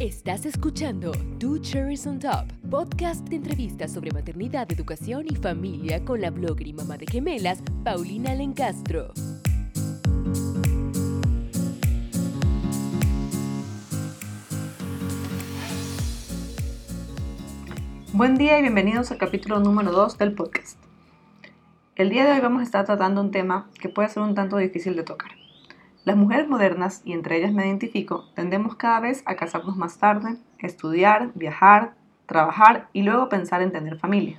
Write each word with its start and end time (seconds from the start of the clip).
Estás 0.00 0.44
escuchando 0.44 1.10
Two 1.38 1.58
Cherries 1.58 2.06
on 2.06 2.18
Top, 2.18 2.44
podcast 2.68 3.26
de 3.28 3.36
entrevistas 3.36 3.94
sobre 3.94 4.10
maternidad, 4.10 4.70
educación 4.70 5.24
y 5.26 5.34
familia 5.36 6.04
con 6.04 6.20
la 6.20 6.28
blogger 6.30 6.66
y 6.66 6.74
mamá 6.74 6.98
de 6.98 7.06
gemelas, 7.06 7.62
Paulina 7.82 8.34
Lencastro. 8.34 9.14
Buen 18.12 18.36
día 18.36 18.58
y 18.58 18.62
bienvenidos 18.62 19.10
al 19.12 19.16
capítulo 19.16 19.60
número 19.60 19.92
2 19.92 20.18
del 20.18 20.34
podcast. 20.34 20.78
El 21.94 22.10
día 22.10 22.26
de 22.26 22.32
hoy 22.32 22.40
vamos 22.40 22.60
a 22.60 22.64
estar 22.64 22.84
tratando 22.84 23.22
un 23.22 23.30
tema 23.30 23.70
que 23.80 23.88
puede 23.88 24.10
ser 24.10 24.22
un 24.22 24.34
tanto 24.34 24.58
difícil 24.58 24.94
de 24.94 25.04
tocar. 25.04 25.35
Las 26.06 26.16
mujeres 26.16 26.48
modernas, 26.48 27.02
y 27.04 27.14
entre 27.14 27.36
ellas 27.36 27.52
me 27.52 27.66
identifico, 27.66 28.26
tendemos 28.36 28.76
cada 28.76 29.00
vez 29.00 29.24
a 29.26 29.34
casarnos 29.34 29.76
más 29.76 29.98
tarde, 29.98 30.36
estudiar, 30.60 31.32
viajar, 31.34 31.94
trabajar 32.26 32.86
y 32.92 33.02
luego 33.02 33.28
pensar 33.28 33.60
en 33.60 33.72
tener 33.72 33.98
familia. 33.98 34.38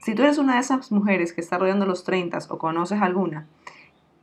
Si 0.00 0.14
tú 0.14 0.22
eres 0.22 0.38
una 0.38 0.54
de 0.54 0.60
esas 0.60 0.92
mujeres 0.92 1.32
que 1.32 1.40
está 1.40 1.58
rodeando 1.58 1.84
los 1.84 2.04
30 2.04 2.38
o 2.50 2.58
conoces 2.58 3.02
alguna 3.02 3.48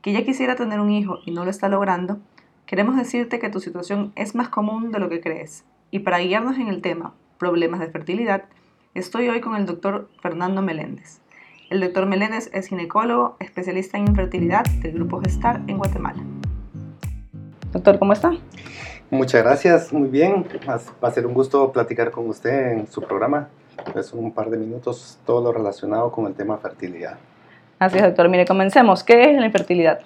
que 0.02 0.14
ya 0.14 0.24
quisiera 0.24 0.56
tener 0.56 0.80
un 0.80 0.92
hijo 0.92 1.20
y 1.26 1.32
no 1.32 1.44
lo 1.44 1.52
está 1.52 1.68
logrando, 1.68 2.20
queremos 2.66 2.96
decirte 2.96 3.38
que 3.38 3.50
tu 3.50 3.60
situación 3.60 4.14
es 4.16 4.34
más 4.34 4.48
común 4.48 4.94
de 4.94 5.00
lo 5.00 5.10
que 5.10 5.20
crees. 5.20 5.66
Y 5.92 6.00
para 6.00 6.20
guiarnos 6.20 6.56
en 6.58 6.70
el 6.70 6.82
tema 6.82 7.14
problemas 7.38 7.82
de 7.82 7.90
fertilidad, 7.90 8.46
estoy 8.94 9.28
hoy 9.28 9.42
con 9.42 9.58
el 9.58 9.66
doctor 9.66 10.10
Fernando 10.22 10.62
Meléndez. 10.62 11.20
El 11.70 11.82
doctor 11.82 12.06
Meléndez 12.06 12.50
es 12.54 12.68
ginecólogo, 12.68 13.36
especialista 13.42 13.98
en 13.98 14.08
infertilidad 14.08 14.64
del 14.82 14.94
Grupo 14.94 15.20
Gestar 15.20 15.62
en 15.68 15.80
Guatemala. 15.80 16.24
Doctor, 17.76 18.00
¿cómo 18.00 18.14
está? 18.14 18.32
Muchas 19.10 19.44
gracias, 19.44 19.92
muy 19.92 20.08
bien. 20.08 20.46
Va 20.66 21.10
a 21.10 21.12
ser 21.12 21.28
un 21.28 21.34
gusto 21.34 21.74
platicar 21.74 22.10
con 22.10 22.30
usted 22.30 22.72
en 22.72 22.88
su 22.88 23.02
programa. 23.02 23.50
Es 23.94 24.14
un 24.14 24.32
par 24.32 24.50
de 24.50 24.56
minutos 24.56 25.20
todo 25.26 25.44
lo 25.44 25.52
relacionado 25.52 26.10
con 26.10 26.26
el 26.26 26.36
tema 26.36 26.58
fertilidad. 26.58 27.18
Así 27.78 27.98
es, 27.98 28.04
doctor. 28.04 28.30
Mire, 28.30 28.46
comencemos. 28.46 29.04
¿Qué 29.04 29.30
es 29.30 29.38
la 29.38 29.46
infertilidad? 29.46 30.00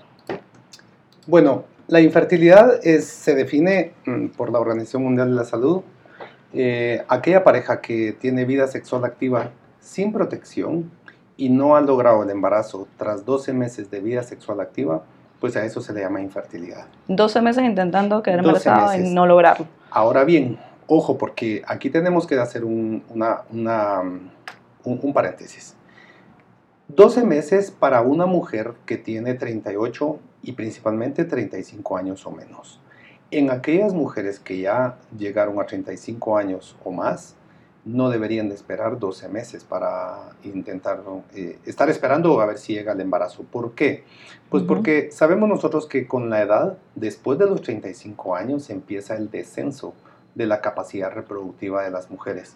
Bueno, 1.28 1.66
la 1.88 2.02
infertilidad 2.02 2.80
es, 2.81 3.06
se 3.06 3.36
define 3.36 3.94
mm, 4.04 4.30
por 4.30 4.52
la 4.52 4.59
Organización 4.59 5.04
Mundial 5.04 5.30
de 5.30 5.36
la 5.36 5.45
Salud. 5.45 5.83
Eh, 6.54 7.04
aquella 7.08 7.44
pareja 7.44 7.81
que 7.81 8.14
tiene 8.14 8.45
vida 8.45 8.66
sexual 8.66 9.06
activa 9.06 9.52
sin 9.80 10.11
protección 10.11 10.89
y 11.38 11.50
no 11.50 11.76
ha 11.76 11.81
logrado 11.81 12.23
el 12.23 12.31
embarazo 12.31 12.88
tras 12.98 13.26
12 13.26 13.54
meses 13.54 13.92
de 13.92 14.00
vida 14.00 14.23
sexual 14.23 14.59
activa, 14.59 15.04
pues 15.40 15.56
a 15.56 15.66
eso 15.66 15.82
se 15.82 15.94
le 15.94 16.02
llama 16.02 16.22
infertilidad. 16.22 16.86
12 17.08 17.42
meses 17.42 17.64
intentando 17.64 18.22
quedar 18.22 18.40
embarazada 18.40 18.98
y 18.98 19.14
no 19.14 19.26
lograrlo. 19.26 19.68
Ahora 19.90 20.23
bien, 20.23 20.59
ojo, 20.88 21.18
porque 21.18 21.62
aquí 21.68 21.90
tenemos 21.90 22.28
que 22.28 22.36
hacer 22.40 22.66
un, 22.66 23.04
un, 24.84 25.14
paréntesis. 25.14 25.76
12 26.90 27.23
meses 27.23 27.72
para 27.72 28.02
una 28.02 28.26
mujer 28.26 28.73
que 28.86 28.98
tiene 28.98 29.36
38 29.36 30.20
y 30.42 30.54
principalmente 30.54 31.26
35 31.26 31.98
años 31.98 32.26
o 32.26 32.32
menos. 32.32 32.82
En 33.32 33.52
aquellas 33.52 33.94
mujeres 33.94 34.40
que 34.40 34.60
ya 34.60 34.98
llegaron 35.17 35.60
a 35.60 35.66
35 35.66 36.38
años 36.38 36.76
o 36.84 36.92
más, 36.92 37.36
no 37.94 38.09
deberían 38.09 38.50
de 38.50 38.56
esperar 38.56 39.00
12 39.00 39.30
meses 39.30 39.64
para 39.64 40.36
intentar 40.44 41.02
eh, 41.34 41.58
estar 41.66 41.90
esperando 41.90 42.40
a 42.40 42.45
ver 42.45 42.59
si 42.59 42.73
llega 42.73 42.94
el 42.94 43.02
embarazo. 43.02 43.44
¿Por 43.44 43.73
qué? 43.73 44.04
Pues 44.50 44.64
porque 44.64 45.12
sabemos 45.12 45.50
nosotros 45.50 45.88
que 45.88 46.08
con 46.08 46.30
la 46.30 46.42
edad, 46.42 46.78
después 46.95 47.40
de 47.40 47.48
los 47.48 47.62
35 47.62 48.36
años, 48.36 48.70
empieza 48.70 49.16
el 49.16 49.32
descenso 49.32 49.94
de 50.36 50.45
la 50.45 50.62
capacidad 50.62 51.12
reproductiva 51.12 51.84
de 51.84 51.90
las 51.90 52.12
mujeres. 52.12 52.56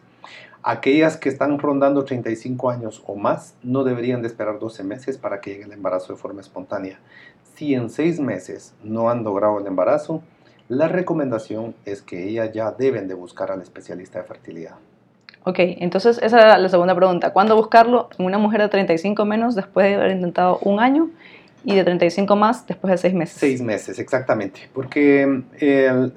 Aquellas 0.61 1.17
que 1.17 1.29
están 1.29 1.57
rondando 1.57 2.05
35 2.05 2.69
años 2.69 3.03
o 3.07 3.15
más 3.15 3.55
no 3.63 3.83
deberían 3.83 4.21
de 4.21 4.27
esperar 4.27 4.59
12 4.59 4.83
meses 4.83 5.17
para 5.17 5.41
que 5.41 5.51
llegue 5.51 5.63
el 5.63 5.73
embarazo 5.73 6.13
de 6.13 6.19
forma 6.19 6.41
espontánea. 6.41 6.99
Si 7.55 7.73
en 7.73 7.89
6 7.89 8.19
meses 8.19 8.73
no 8.83 9.09
han 9.09 9.23
logrado 9.23 9.59
el 9.59 9.67
embarazo, 9.67 10.21
la 10.69 10.87
recomendación 10.87 11.75
es 11.85 12.01
que 12.01 12.23
ellas 12.27 12.51
ya 12.53 12.71
deben 12.71 13.07
de 13.07 13.15
buscar 13.15 13.51
al 13.51 13.61
especialista 13.61 14.19
de 14.19 14.25
fertilidad. 14.25 14.75
Ok, 15.45 15.59
entonces 15.59 16.19
esa 16.23 16.39
era 16.39 16.57
la 16.57 16.69
segunda 16.69 16.95
pregunta. 16.95 17.33
¿Cuándo 17.33 17.55
buscarlo 17.57 18.09
en 18.17 18.25
una 18.25 18.37
mujer 18.37 18.61
de 18.61 18.69
35 18.69 19.25
menos 19.25 19.55
después 19.55 19.85
de 19.87 19.95
haber 19.95 20.11
intentado 20.11 20.57
un 20.61 20.79
año 20.79 21.09
y 21.65 21.75
de 21.75 21.83
35 21.83 22.35
más 22.37 22.65
después 22.65 22.91
de 22.91 22.97
seis 22.97 23.13
meses? 23.13 23.37
Seis 23.39 23.61
meses, 23.61 23.99
exactamente. 23.99 24.69
Porque 24.73 25.43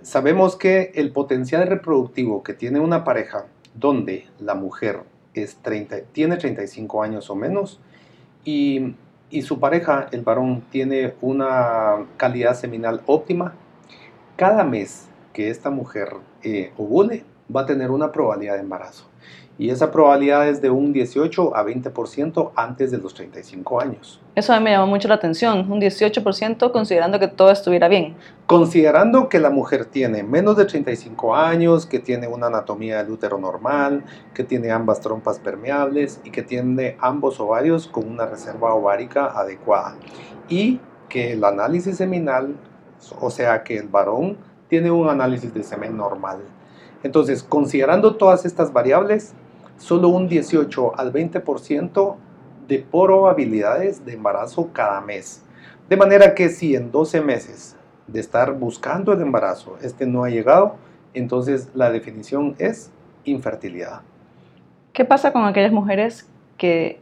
sabemos 0.03 0.55
que 0.55 0.93
el 0.95 1.11
potencial 1.11 1.67
reproductivo 1.67 2.45
que 2.45 2.55
tiene 2.55 2.79
una 2.79 3.03
pareja 3.03 3.47
donde 3.75 4.27
la 4.39 4.55
mujer 4.55 5.01
es 5.35 5.57
30, 5.57 6.03
tiene 6.13 6.37
35 6.37 7.03
años 7.03 7.29
o 7.29 7.35
menos 7.35 7.81
y, 8.45 8.95
y 9.29 9.43
su 9.43 9.59
pareja, 9.59 10.07
el 10.13 10.23
varón, 10.23 10.63
tiene 10.71 11.15
una 11.21 12.07
calidad 12.17 12.55
seminal 12.55 13.03
óptima, 13.07 13.55
cada 14.37 14.63
mes 14.63 15.09
que 15.33 15.51
esta 15.51 15.71
mujer 15.71 16.11
eh, 16.43 16.73
ovule 16.79 17.25
va 17.55 17.63
a 17.63 17.67
tener 17.67 17.91
una 17.91 18.13
probabilidad 18.13 18.55
de 18.55 18.61
embarazo 18.61 19.09
y 19.59 19.71
esa 19.71 19.91
probabilidad 19.91 20.49
es 20.49 20.61
de 20.61 20.69
un 20.69 20.93
18 20.93 21.57
a 21.57 21.65
20% 21.65 22.51
antes 22.55 22.91
de 22.91 22.99
los 22.99 23.15
35 23.15 23.81
años. 23.81 24.21
Eso 24.35 24.53
a 24.53 24.59
mí 24.59 24.65
me 24.65 24.73
llamó 24.73 24.87
mucho 24.87 25.09
la 25.09 25.15
atención, 25.15 25.71
un 25.71 25.81
18% 25.81 26.71
considerando 26.71 27.19
que 27.19 27.29
todo 27.29 27.51
estuviera 27.51 27.89
bien. 27.89 28.17
Considerando 28.47 29.31
que 29.31 29.41
la 29.41 29.49
mujer 29.49 29.87
tiene 29.87 30.23
menos 30.23 30.57
de 30.57 30.67
35 30.67 31.35
años, 31.35 31.87
que 31.87 32.01
tiene 32.01 32.29
una 32.29 32.49
anatomía 32.49 32.99
del 32.99 33.13
útero 33.13 33.39
normal, 33.39 34.05
que 34.35 34.45
tiene 34.45 34.71
ambas 34.71 35.01
trompas 35.01 35.39
permeables 35.39 36.21
y 36.25 36.31
que 36.31 36.43
tiene 36.43 36.97
ambos 37.01 37.41
ovarios 37.41 37.87
con 37.87 38.09
una 38.09 38.27
reserva 38.27 38.75
ovárica 38.75 39.27
adecuada. 39.27 39.97
Y 40.51 40.81
que 41.09 41.33
el 41.33 41.43
análisis 41.45 41.97
seminal, 41.97 42.57
o 43.21 43.31
sea 43.31 43.63
que 43.63 43.79
el 43.79 43.89
varón 43.89 44.37
tiene 44.69 44.91
un 44.91 45.09
análisis 45.09 45.55
de 45.55 45.63
semen 45.63 45.97
normal. 45.97 46.41
Entonces, 47.03 47.43
considerando 47.43 48.17
todas 48.17 48.45
estas 48.45 48.73
variables, 48.73 49.35
solo 49.77 50.09
un 50.09 50.29
18 50.29 50.99
al 50.99 51.13
20% 51.13 52.17
de 52.69 52.79
probabilidades 52.91 54.05
de 54.05 54.15
embarazo 54.15 54.71
cada 54.73 55.01
mes. 55.01 55.43
De 55.89 55.97
manera 55.97 56.35
que 56.35 56.49
si 56.49 56.75
en 56.75 56.91
12 56.91 57.21
meses 57.21 57.77
de 58.07 58.21
estar 58.21 58.53
buscando 58.53 59.13
el 59.13 59.21
embarazo 59.21 59.77
este 59.83 60.07
no 60.07 60.25
ha 60.25 60.31
llegado, 60.31 60.77
entonces 61.15 61.71
la 61.75 61.91
definición 61.91 62.55
es 62.59 62.91
infertilidad. 63.25 64.01
¿Qué 64.93 65.05
pasa 65.05 65.33
con 65.33 65.45
aquellas 65.45 65.73
mujeres 65.73 66.29
que 66.57 67.01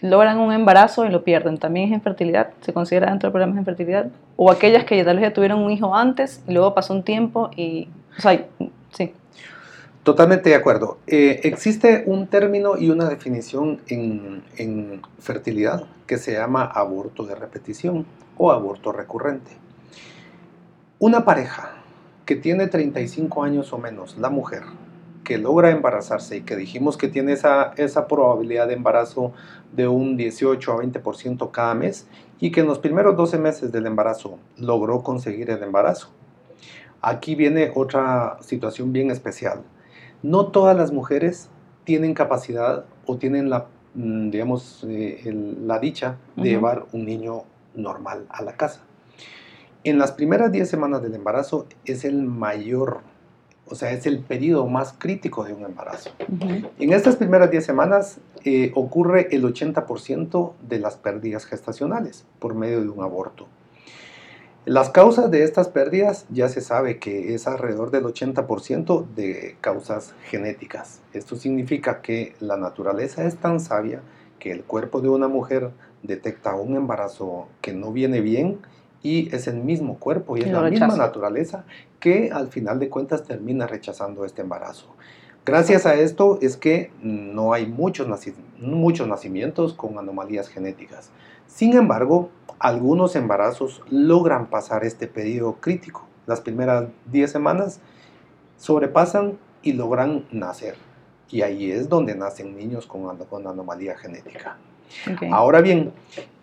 logran 0.00 0.38
un 0.38 0.52
embarazo 0.52 1.06
y 1.06 1.10
lo 1.10 1.24
pierden? 1.24 1.58
¿También 1.58 1.88
es 1.88 1.94
infertilidad? 1.94 2.50
¿Se 2.60 2.72
considera 2.72 3.10
dentro 3.10 3.28
del 3.28 3.32
problema 3.32 3.54
de 3.54 3.60
infertilidad? 3.60 4.10
¿O 4.36 4.50
aquellas 4.50 4.84
que 4.84 5.02
tal 5.04 5.16
vez 5.16 5.28
ya 5.28 5.32
tuvieron 5.32 5.60
un 5.60 5.70
hijo 5.70 5.94
antes 5.94 6.42
y 6.46 6.52
luego 6.52 6.74
pasó 6.74 6.92
un 6.92 7.02
tiempo 7.02 7.50
y... 7.56 7.88
O 8.18 8.20
sea, 8.20 8.46
sí. 8.90 9.12
Totalmente 10.06 10.50
de 10.50 10.54
acuerdo. 10.54 10.98
Eh, 11.08 11.40
existe 11.42 12.04
un 12.06 12.28
término 12.28 12.76
y 12.78 12.90
una 12.90 13.08
definición 13.08 13.80
en, 13.88 15.02
fertilidad 15.18 15.82
que 16.06 16.16
se 16.16 16.34
llama 16.34 16.64
aborto 16.64 17.24
de 17.26 17.34
repetición 17.34 18.06
o 18.36 18.52
aborto 18.52 18.92
recurrente. 18.92 19.50
Una 21.00 21.24
pareja 21.24 21.72
que 22.24 22.36
tiene 22.36 22.68
35 22.68 23.42
años 23.42 23.72
o 23.72 23.78
menos, 23.78 24.16
la 24.16 24.30
mujer, 24.30 24.62
que 25.24 25.38
logra 25.38 25.72
embarazarse 25.72 26.36
y 26.36 26.42
que 26.42 26.54
dijimos 26.54 26.96
que 26.96 27.08
tiene 27.08 27.32
esa, 27.32 27.72
esa 27.76 28.06
probabilidad 28.06 28.68
de 28.68 28.74
embarazo 28.74 29.32
de 29.72 29.88
un 29.88 30.16
18 30.16 30.72
a 30.72 30.76
20% 30.76 31.50
cada 31.50 31.74
mes 31.74 32.06
y 32.38 32.52
que 32.52 32.60
en 32.60 32.68
los 32.68 32.78
primeros 32.78 33.16
12 33.16 33.38
meses 33.38 33.72
del 33.72 33.86
embarazo 33.86 34.38
logró 34.56 35.02
conseguir 35.02 35.50
el 35.50 35.64
embarazo. 35.64 36.10
Aquí 37.02 37.34
viene 37.34 37.72
otra 37.74 38.38
situación 38.40 38.92
bien 38.92 39.10
especial 39.10 39.64
no 40.22 40.46
todas 40.46 40.76
las 40.76 40.92
mujeres 40.92 41.48
tienen 41.84 42.14
capacidad 42.14 42.84
o 43.06 43.16
tienen 43.16 43.48
la, 43.48 43.66
mm, 43.94 44.30
digamos, 44.30 44.84
eh, 44.88 45.32
la 45.62 45.78
dicha 45.78 46.16
de 46.36 46.50
llevar 46.50 46.86
un 46.92 47.04
niño 47.04 47.44
normal 47.74 48.26
a 48.28 48.42
la 48.42 48.52
casa. 48.56 48.80
En 49.84 49.98
las 49.98 50.12
primeras 50.12 50.50
10 50.50 50.68
semanas 50.68 51.00
del 51.02 51.14
embarazo 51.14 51.66
es 51.84 52.04
el 52.04 52.24
mayor, 52.24 53.02
o 53.68 53.76
sea, 53.76 53.92
es 53.92 54.06
el 54.06 54.18
periodo 54.18 54.66
más 54.66 54.94
crítico 54.98 55.44
de 55.44 55.52
un 55.52 55.64
embarazo. 55.64 56.10
En 56.78 56.92
estas 56.92 57.14
primeras 57.14 57.52
10 57.52 57.64
semanas 57.64 58.18
eh, 58.44 58.72
ocurre 58.74 59.28
el 59.30 59.44
80% 59.44 60.54
de 60.68 60.80
las 60.80 60.96
pérdidas 60.96 61.46
gestacionales 61.46 62.24
por 62.40 62.54
medio 62.54 62.80
de 62.80 62.88
un 62.88 63.02
aborto. 63.02 63.46
Las 64.66 64.90
causas 64.90 65.30
de 65.30 65.44
estas 65.44 65.68
pérdidas 65.68 66.26
ya 66.28 66.48
se 66.48 66.60
sabe 66.60 66.98
que 66.98 67.36
es 67.36 67.46
alrededor 67.46 67.92
del 67.92 68.02
80% 68.02 69.06
de 69.14 69.56
causas 69.60 70.16
genéticas. 70.24 71.02
Esto 71.12 71.36
significa 71.36 72.02
que 72.02 72.34
la 72.40 72.56
naturaleza 72.56 73.24
es 73.24 73.36
tan 73.36 73.60
sabia 73.60 74.00
que 74.40 74.50
el 74.50 74.64
cuerpo 74.64 75.00
de 75.00 75.08
una 75.08 75.28
mujer 75.28 75.70
detecta 76.02 76.56
un 76.56 76.74
embarazo 76.74 77.46
que 77.60 77.74
no 77.74 77.92
viene 77.92 78.20
bien 78.20 78.58
y 79.04 79.32
es 79.32 79.46
el 79.46 79.58
mismo 79.58 80.00
cuerpo 80.00 80.36
y 80.36 80.40
es 80.40 80.50
la 80.50 80.62
misma 80.62 80.96
naturaleza 80.96 81.64
que 82.00 82.32
al 82.32 82.48
final 82.48 82.80
de 82.80 82.88
cuentas 82.88 83.22
termina 83.22 83.68
rechazando 83.68 84.24
este 84.24 84.42
embarazo. 84.42 84.96
Gracias 85.44 85.86
a 85.86 85.94
esto 85.94 86.40
es 86.42 86.56
que 86.56 86.90
no 87.00 87.52
hay 87.52 87.66
muchos, 87.66 88.08
muchos 88.58 89.06
nacimientos 89.06 89.74
con 89.74 89.96
anomalías 89.96 90.48
genéticas. 90.48 91.10
Sin 91.46 91.74
embargo, 91.76 92.30
algunos 92.58 93.16
embarazos 93.16 93.82
logran 93.90 94.46
pasar 94.46 94.84
este 94.84 95.06
periodo 95.06 95.54
crítico. 95.60 96.06
Las 96.26 96.40
primeras 96.40 96.86
10 97.12 97.30
semanas 97.30 97.80
sobrepasan 98.58 99.38
y 99.62 99.72
logran 99.72 100.24
nacer. 100.30 100.76
Y 101.30 101.42
ahí 101.42 101.70
es 101.70 101.88
donde 101.88 102.14
nacen 102.14 102.56
niños 102.56 102.86
con, 102.86 103.16
con 103.18 103.46
anomalía 103.46 103.96
genética. 103.96 104.56
Ahora 105.32 105.60
bien, 105.60 105.92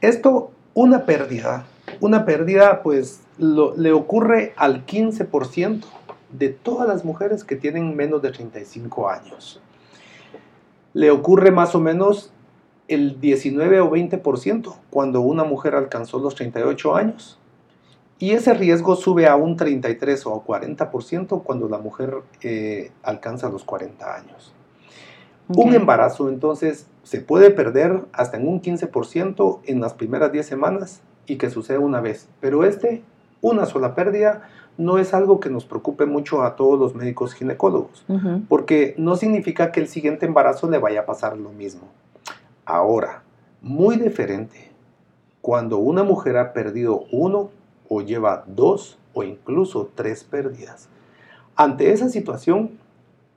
esto, 0.02 0.52
una 0.74 1.06
pérdida, 1.06 1.66
una 2.02 2.26
pérdida 2.26 2.82
pues 2.84 3.22
lo- 3.38 3.76
le 3.78 3.92
ocurre 3.94 4.54
al 4.58 4.86
15% 4.86 5.86
de 6.32 6.50
todas 6.50 6.88
las 6.88 7.06
mujeres 7.06 7.44
que 7.44 7.56
tienen 7.56 7.96
menos 7.96 8.22
de 8.22 8.32
35 8.32 9.10
años. 9.10 9.62
Le 10.94 11.12
ocurre 11.12 11.52
más 11.52 11.74
o 11.76 11.80
menos 11.80 12.32
el 12.88 13.20
19 13.20 13.80
o 13.82 13.92
20% 13.92 14.76
cuando 14.90 15.22
una 15.22 15.44
mujer 15.44 15.76
alcanzó 15.76 16.20
los 16.20 16.36
38 16.36 16.96
años. 16.96 17.40
Y 18.20 18.32
ese 18.32 18.54
riesgo 18.54 18.96
sube 18.96 19.28
a 19.28 19.36
un 19.36 19.58
33 19.58 20.26
o 20.28 20.44
40% 20.46 21.44
cuando 21.44 21.68
la 21.68 21.78
mujer 21.78 22.18
eh, 22.42 22.92
alcanza 23.04 23.50
los 23.50 23.64
40 23.64 24.16
años. 24.16 24.54
Un 25.48 25.74
embarazo 25.74 26.30
entonces 26.30 26.88
se 27.04 27.20
puede 27.20 27.52
perder 27.52 28.06
hasta 28.14 28.38
en 28.38 28.48
un 28.48 28.62
15% 28.62 29.60
en 29.66 29.82
las 29.82 29.94
primeras 29.94 30.32
10 30.32 30.46
semanas 30.46 31.02
y 31.26 31.36
que 31.36 31.50
sucede 31.50 31.80
una 31.80 32.00
vez. 32.00 32.30
Pero 32.40 32.64
este, 32.64 33.04
una 33.42 33.66
sola 33.66 33.94
pérdida, 33.94 34.44
no 34.78 34.98
es 34.98 35.14
algo 35.14 35.40
que 35.40 35.50
nos 35.50 35.66
preocupe 35.66 36.06
mucho 36.06 36.44
a 36.44 36.56
todos 36.56 36.80
los 36.80 36.96
médicos 36.96 37.34
ginecólogos, 37.34 38.06
porque 38.48 38.96
no 38.98 39.16
significa 39.16 39.72
que 39.72 39.82
el 39.82 39.88
siguiente 39.88 40.26
embarazo 40.26 40.70
le 40.70 40.80
vaya 40.80 41.02
a 41.02 41.06
pasar 41.06 41.38
lo 41.38 41.50
mismo. 41.50 41.90
Ahora, 42.66 43.24
muy 43.62 43.98
diferente, 43.98 44.72
cuando 45.42 45.78
una 45.78 46.04
mujer 46.04 46.38
ha 46.38 46.54
perdido 46.54 47.06
uno 47.12 47.52
o 47.90 48.02
lleva 48.02 48.44
dos 48.48 48.98
o 49.14 49.24
incluso 49.24 49.90
tres 49.94 50.24
pérdidas. 50.24 50.90
Ante 51.56 51.92
esa 51.92 52.10
situación, 52.10 52.80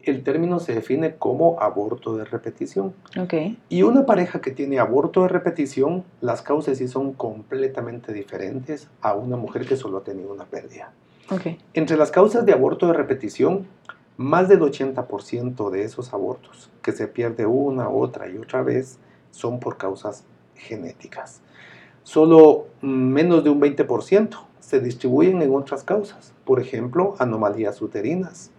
el 0.03 0.23
término 0.23 0.61
se 0.61 0.75
define 0.75 1.17
como 1.17 1.61
aborto 1.61 2.17
de 2.17 2.25
repetición. 2.25 2.95
Ok. 3.19 3.35
Y 3.69 3.83
una 3.83 4.07
pareja 4.07 4.41
que 4.41 4.53
tiene 4.53 4.79
aborto 4.79 5.23
de 5.23 5.29
repetición, 5.29 6.05
las 6.21 6.43
causas 6.43 6.79
sí 6.79 6.87
son 6.87 7.13
completamente 7.13 8.13
diferentes 8.13 8.89
a 9.01 9.15
una 9.15 9.37
mujer 9.37 9.67
que 9.67 9.77
solo 9.77 9.99
ha 9.99 10.05
tenido 10.05 10.33
una 10.33 10.45
pérdida. 10.45 10.93
Ok. 11.31 11.59
Entre 11.75 11.97
las 11.97 12.13
causas 12.13 12.47
de 12.47 12.53
aborto 12.53 12.87
de 12.87 12.93
repetición, 12.93 13.67
más 14.17 14.49
del 14.49 14.61
80% 14.61 15.71
de 15.71 15.83
esos 15.83 16.15
abortos 16.15 16.71
que 16.83 16.93
se 16.93 17.09
pierde 17.09 17.45
una, 17.45 17.89
otra 17.89 18.29
y 18.29 18.39
otra 18.39 18.63
vez 18.63 18.99
son 19.37 19.61
por 19.61 19.77
causas 19.77 20.25
genéticas. 20.55 21.43
Solo 22.03 22.69
mm, 22.81 22.89
menos 22.89 23.45
de 23.45 23.51
un 23.51 23.61
20% 23.61 24.39
se 24.61 24.81
distribuyen 24.81 25.43
en 25.43 25.55
otras 25.55 25.85
causas, 25.85 26.33
por 26.45 26.61
ejemplo, 26.61 27.15
anomalías 27.19 27.81
uterinas, 27.83 28.51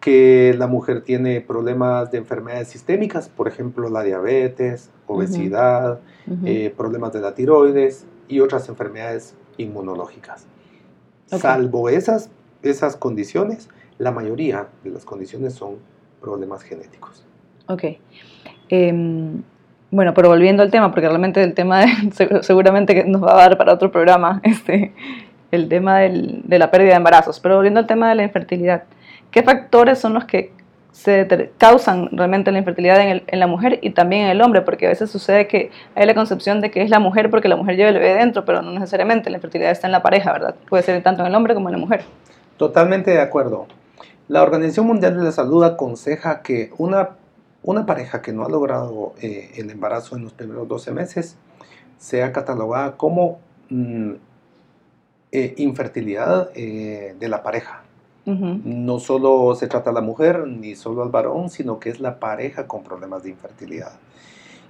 que 0.00 0.54
la 0.56 0.66
mujer 0.66 1.02
tiene 1.02 1.40
problemas 1.40 2.10
de 2.10 2.18
enfermedades 2.18 2.68
sistémicas, 2.68 3.28
por 3.28 3.48
ejemplo, 3.48 3.88
la 3.88 4.02
diabetes, 4.02 4.90
obesidad, 5.06 6.00
eh, 6.44 6.72
problemas 6.76 7.12
de 7.12 7.20
la 7.20 7.34
tiroides 7.34 8.06
y 8.28 8.40
otras 8.40 8.68
enfermedades 8.68 9.34
inmunológicas. 9.56 10.46
Salvo 11.26 11.88
esas, 11.88 12.30
esas 12.62 12.96
condiciones, 12.96 13.68
la 13.98 14.12
mayoría 14.12 14.68
de 14.84 14.90
las 14.90 15.04
condiciones 15.04 15.54
son 15.54 15.76
problemas 16.20 16.62
genéticos. 16.62 17.24
Ok. 17.68 17.84
Em, 18.68 19.42
bueno, 19.94 20.12
pero 20.14 20.28
volviendo 20.28 20.62
al 20.62 20.70
tema, 20.70 20.90
porque 20.90 21.08
realmente 21.08 21.42
el 21.42 21.54
tema 21.54 21.80
de- 21.80 21.86
seg- 22.10 22.42
seguramente 22.42 23.04
nos 23.04 23.22
va 23.22 23.32
a 23.34 23.36
dar 23.36 23.56
para 23.58 23.72
otro 23.72 23.90
programa, 23.90 24.40
este, 24.44 24.92
el 25.50 25.68
tema 25.68 25.98
del- 26.00 26.42
de 26.44 26.58
la 26.58 26.70
pérdida 26.70 26.90
de 26.90 26.96
embarazos, 26.96 27.40
pero 27.40 27.56
volviendo 27.56 27.80
al 27.80 27.86
tema 27.86 28.08
de 28.08 28.14
la 28.16 28.22
infertilidad, 28.24 28.84
¿qué 29.30 29.42
factores 29.42 29.98
son 29.98 30.14
los 30.14 30.24
que 30.24 30.52
se 30.92 31.50
causan 31.58 32.08
realmente 32.12 32.52
la 32.52 32.58
infertilidad 32.58 33.00
en, 33.00 33.08
el- 33.08 33.22
en 33.26 33.40
la 33.40 33.46
mujer 33.48 33.78
y 33.82 33.90
también 33.90 34.22
en 34.24 34.30
el 34.30 34.40
hombre? 34.42 34.62
Porque 34.62 34.86
a 34.86 34.88
veces 34.90 35.10
sucede 35.10 35.46
que 35.48 35.70
hay 35.94 36.06
la 36.06 36.14
concepción 36.14 36.60
de 36.60 36.70
que 36.70 36.82
es 36.82 36.90
la 36.90 36.98
mujer 37.00 37.30
porque 37.30 37.48
la 37.48 37.56
mujer 37.56 37.76
lleva 37.76 37.90
el 37.90 37.98
bebé 37.98 38.14
dentro, 38.14 38.44
pero 38.44 38.62
no 38.62 38.70
necesariamente, 38.72 39.30
la 39.30 39.36
infertilidad 39.38 39.70
está 39.72 39.86
en 39.88 39.92
la 39.92 40.02
pareja, 40.02 40.32
¿verdad? 40.32 40.54
Puede 40.68 40.82
ser 40.82 41.02
tanto 41.02 41.22
en 41.22 41.28
el 41.28 41.34
hombre 41.34 41.54
como 41.54 41.68
en 41.68 41.72
la 41.72 41.78
mujer. 41.78 42.02
Totalmente 42.56 43.10
de 43.10 43.20
acuerdo. 43.20 43.66
La 44.28 44.42
Organización 44.42 44.86
Mundial 44.86 45.16
de 45.18 45.24
la 45.24 45.32
Salud 45.32 45.64
aconseja 45.64 46.40
que 46.42 46.70
una, 46.78 47.10
una 47.64 47.86
pareja 47.86 48.22
que 48.22 48.32
no 48.32 48.44
ha 48.44 48.48
logrado 48.48 49.14
eh, 49.20 49.52
el 49.56 49.70
embarazo 49.70 50.16
en 50.16 50.24
los 50.24 50.34
primeros 50.34 50.68
12 50.68 50.92
meses 50.92 51.36
sea 51.98 52.30
catalogada 52.32 52.96
como 52.96 53.40
mm, 53.70 54.12
eh, 55.32 55.54
infertilidad 55.56 56.50
eh, 56.54 57.16
de 57.18 57.28
la 57.28 57.42
pareja. 57.42 57.80
No 58.26 59.00
solo 59.00 59.54
se 59.54 59.66
trata 59.66 59.90
a 59.90 59.92
la 59.92 60.00
mujer 60.00 60.46
ni 60.46 60.76
solo 60.76 61.02
al 61.02 61.10
varón, 61.10 61.50
sino 61.50 61.78
que 61.78 61.90
es 61.90 62.00
la 62.00 62.20
pareja 62.20 62.66
con 62.66 62.82
problemas 62.82 63.22
de 63.22 63.28
infertilidad. 63.28 63.92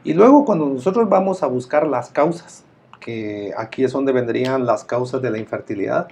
Y 0.02 0.12
luego 0.12 0.44
cuando 0.44 0.66
nosotros 0.66 1.08
vamos 1.08 1.44
a 1.44 1.46
buscar 1.46 1.86
las 1.86 2.10
causas, 2.10 2.64
que 2.98 3.52
aquí 3.56 3.84
es 3.84 3.92
donde 3.92 4.10
vendrían 4.10 4.66
las 4.66 4.82
causas 4.84 5.22
de 5.22 5.30
la 5.30 5.38
infertilidad, 5.38 6.08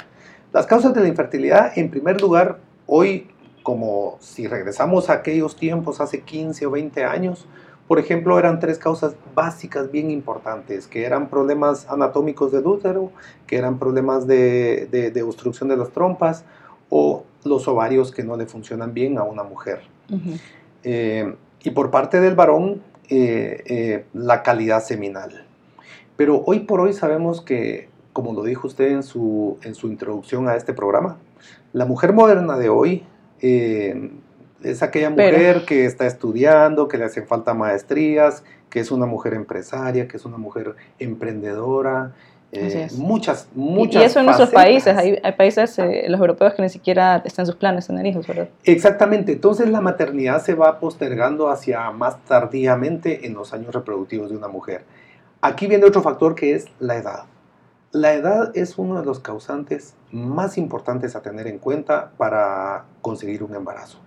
las 0.53 0.67
causas 0.67 0.95
de 0.95 1.01
la 1.01 1.09
infertilidad, 1.09 1.77
en 1.77 1.91
primer 1.91 2.21
lugar, 2.21 2.59
hoy, 2.87 3.27
como 3.63 4.17
si 4.21 4.47
regresamos 4.47 5.09
a 5.11 5.15
aquellos 5.15 5.57
tiempos, 5.57 6.01
hace 6.01 6.21
15 6.23 6.67
o 6.67 6.71
20 6.71 7.05
años, 7.05 7.47
por 7.89 7.99
ejemplo, 7.99 8.39
eran 8.39 8.59
tres 8.61 8.79
causas 8.79 9.15
básicas 9.35 9.91
bien 9.91 10.11
importantes, 10.11 10.87
que 10.87 11.05
eran 11.05 11.29
problemas 11.29 11.87
anatómicos 11.91 12.51
del 12.53 12.67
útero, 12.67 13.11
que 13.47 13.57
eran 13.57 13.79
problemas 13.79 14.27
de, 14.27 14.89
de- 14.91 15.11
de 15.11 15.23
obstrucción 15.23 15.69
de 15.69 15.77
las 15.77 15.91
trompas 15.91 16.45
o 16.89 17.25
los 17.45 17.67
ovarios 17.69 18.11
que 18.13 18.23
no 18.23 18.37
le 18.37 18.47
funcionan 18.47 18.95
bien 18.95 19.19
a 19.19 19.25
una 19.25 19.43
mujer. 19.43 19.81
Ujú. 20.11 20.31
Eh, 20.85 21.35
y 21.65 21.71
por 21.71 21.91
parte 21.91 22.21
del 22.21 22.35
varón, 22.35 22.83
eh, 23.09 23.63
eh, 23.67 24.05
la 24.15 24.43
calidad 24.43 24.83
seminal. 24.83 25.45
Pero 26.17 26.43
hoy 26.47 26.61
por 26.61 26.81
hoy 26.81 26.93
sabemos 26.93 27.41
que, 27.43 27.89
como 28.13 28.33
lo 28.33 28.43
dijo 28.43 28.67
usted 28.69 28.89
en 28.91 29.03
su, 29.03 29.59
en 29.63 29.75
su 29.75 29.89
introducción 29.89 30.49
a 30.49 30.55
este 30.57 30.73
programa, 30.73 31.19
la 31.73 31.85
mujer 31.85 32.13
moderna 32.13 32.57
de 32.59 32.69
hoy 32.69 33.05
eh, 33.43 34.11
es 34.63 34.83
aquella 34.83 35.15
Pero- 35.15 35.37
mujer 35.37 35.65
que 35.67 35.85
está 35.85 36.07
estudiando, 36.07 36.89
que 36.89 36.97
le 36.99 37.05
hacen 37.05 37.27
falta 37.27 37.53
maestrías, 37.53 38.45
que 38.71 38.81
es 38.81 38.91
una 38.91 39.07
mujer 39.07 39.35
empresaria, 39.35 40.09
que 40.09 40.17
es 40.17 40.25
una 40.25 40.39
mujer 40.39 40.75
emprendedora. 40.99 42.13
eh, 42.55 42.89
muchas, 42.99 43.49
muchas 43.55 44.03
y 44.03 44.05
eso 44.05 44.21
en 44.21 44.27
nuestros 44.27 44.51
países, 44.51 44.95
hay, 44.95 45.19
hay 45.23 45.33
países, 45.33 45.79
eh, 45.79 46.05
los 46.09 46.21
europeos, 46.21 46.53
que 46.53 46.61
ni 46.61 46.69
siquiera 46.69 47.23
están 47.25 47.45
en 47.45 47.47
sus 47.47 47.57
planes 47.57 47.87
tener 47.87 48.05
hijos, 48.05 48.27
¿verdad? 48.27 48.51
Exactamente, 48.65 49.33
entonces 49.33 49.71
la 49.71 49.81
maternidad 49.81 50.43
se 50.43 50.55
va 50.55 50.79
postergando 50.79 51.49
hacia 51.49 51.91
más 51.93 52.23
tardíamente 52.27 53.27
en 53.27 53.33
los 53.33 53.55
años 53.55 53.75
reproductivos 53.75 54.29
de 54.31 54.37
una 54.37 54.49
mujer. 54.49 54.83
Aquí 55.41 55.67
viene 55.67 55.87
otro 55.87 56.03
factor 56.03 56.35
que 56.35 56.55
es 56.55 56.67
la 56.79 56.97
edad. 56.97 57.25
La 57.93 58.15
edad 58.15 58.57
es 58.57 58.79
uno 58.79 58.99
de 58.99 59.05
los 59.05 59.21
causantes 59.21 59.95
más 60.13 60.57
importantes 60.57 61.15
a 61.15 61.21
tener 61.21 61.47
en 61.47 61.59
cuenta 61.59 62.13
para 62.17 62.87
conseguir 63.03 63.43
un 63.43 63.55
embarazo. 63.55 63.99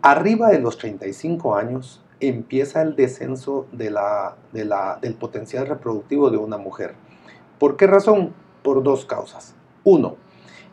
Arriba 0.00 0.48
de 0.48 0.60
los 0.60 0.78
35 0.78 1.54
años 1.54 2.02
empieza 2.20 2.80
el 2.80 2.96
descenso 2.96 3.66
del 3.70 5.14
potencial 5.20 5.66
reproductivo 5.66 6.30
de 6.30 6.38
una 6.38 6.56
mujer. 6.56 6.94
¿Por 7.58 7.76
qué 7.76 7.86
razón? 7.86 8.32
Por 8.62 8.82
dos 8.82 9.04
causas. 9.04 9.54
Uno, 9.84 10.16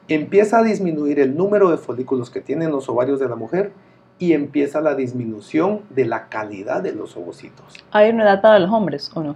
empieza 0.08 0.60
a 0.60 0.64
disminuir 0.64 1.20
el 1.20 1.36
número 1.36 1.70
de 1.72 1.78
folículos 1.78 2.30
que 2.30 2.40
tienen 2.40 2.72
los 2.72 2.88
ovarios 2.88 3.20
de 3.20 3.28
la 3.28 3.36
mujer 3.36 3.74
y 4.18 4.32
empieza 4.32 4.80
la 4.80 4.96
disminución 4.96 5.82
de 5.90 6.06
la 6.06 6.30
calidad 6.30 6.82
de 6.82 6.94
los 6.94 7.18
ovocitos. 7.18 7.66
¿Hay 7.92 8.12
una 8.12 8.24
edad 8.24 8.42
para 8.42 8.60
los 8.60 8.72
hombres 8.72 9.12
o 9.14 9.22
no? 9.22 9.36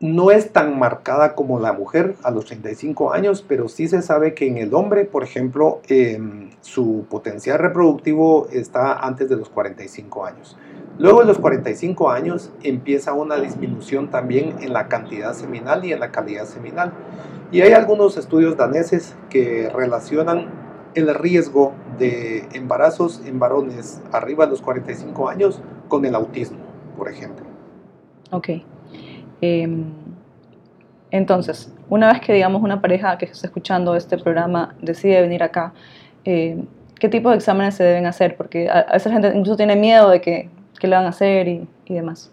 No 0.00 0.30
es 0.30 0.50
tan 0.50 0.78
marcada 0.78 1.34
como 1.34 1.60
la 1.60 1.74
mujer 1.74 2.14
a 2.22 2.30
los 2.30 2.46
35 2.46 3.12
años, 3.12 3.44
pero 3.46 3.68
sí 3.68 3.86
se 3.86 4.00
sabe 4.00 4.32
que 4.32 4.46
en 4.46 4.56
el 4.56 4.72
hombre, 4.72 5.04
por 5.04 5.22
ejemplo, 5.22 5.82
em, 5.88 6.48
su 6.62 7.04
potencial 7.10 7.58
reproductivo 7.58 8.48
está 8.50 8.94
antes 8.94 9.28
de 9.28 9.36
los 9.36 9.50
45 9.50 10.24
años. 10.24 10.56
Luego 10.98 11.20
de 11.20 11.26
los 11.26 11.38
45 11.38 12.10
años 12.10 12.50
empieza 12.62 13.12
una 13.12 13.36
disminución 13.36 14.08
también 14.08 14.56
en 14.62 14.72
la 14.72 14.88
cantidad 14.88 15.34
seminal 15.34 15.84
y 15.84 15.92
en 15.92 16.00
la 16.00 16.10
calidad 16.10 16.46
seminal. 16.46 16.94
Y 17.52 17.60
hay 17.60 17.72
algunos 17.72 18.16
estudios 18.16 18.56
daneses 18.56 19.14
que 19.28 19.68
relacionan 19.68 20.46
el 20.94 21.14
riesgo 21.14 21.74
de 21.98 22.48
embarazos 22.54 23.20
en 23.26 23.38
varones 23.38 24.00
arriba 24.12 24.46
de 24.46 24.52
los 24.52 24.62
45 24.62 25.28
años 25.28 25.60
con 25.88 26.06
el 26.06 26.14
autismo, 26.14 26.58
por 26.96 27.10
ejemplo. 27.10 27.44
Ok. 28.30 28.48
Em, 29.40 29.84
Entonces, 31.10 31.72
una 31.88 32.12
vez 32.12 32.20
que 32.20 32.32
digamos 32.32 32.62
una 32.62 32.80
pareja 32.80 33.18
que 33.18 33.24
está 33.26 33.48
escuchando 33.48 33.96
este 33.96 34.16
programa 34.16 34.76
decide 34.80 35.20
venir 35.22 35.42
acá, 35.42 35.72
eh, 36.24 36.62
¿qué 37.00 37.08
tipo 37.08 37.30
de 37.30 37.36
exámenes 37.36 37.74
se 37.74 37.82
deben 37.82 38.06
hacer? 38.06 38.36
Porque 38.36 38.68
a, 38.68 38.80
a 38.80 38.92
veces 38.92 39.12
la 39.12 39.20
gente 39.20 39.28
incluso 39.36 39.56
tiene 39.56 39.74
miedo 39.74 40.08
de 40.10 40.20
que, 40.20 40.48
le 40.82 40.96
van 40.96 41.04
a 41.04 41.10
hacer 41.10 41.46
y, 41.48 41.68
demás. 41.88 42.30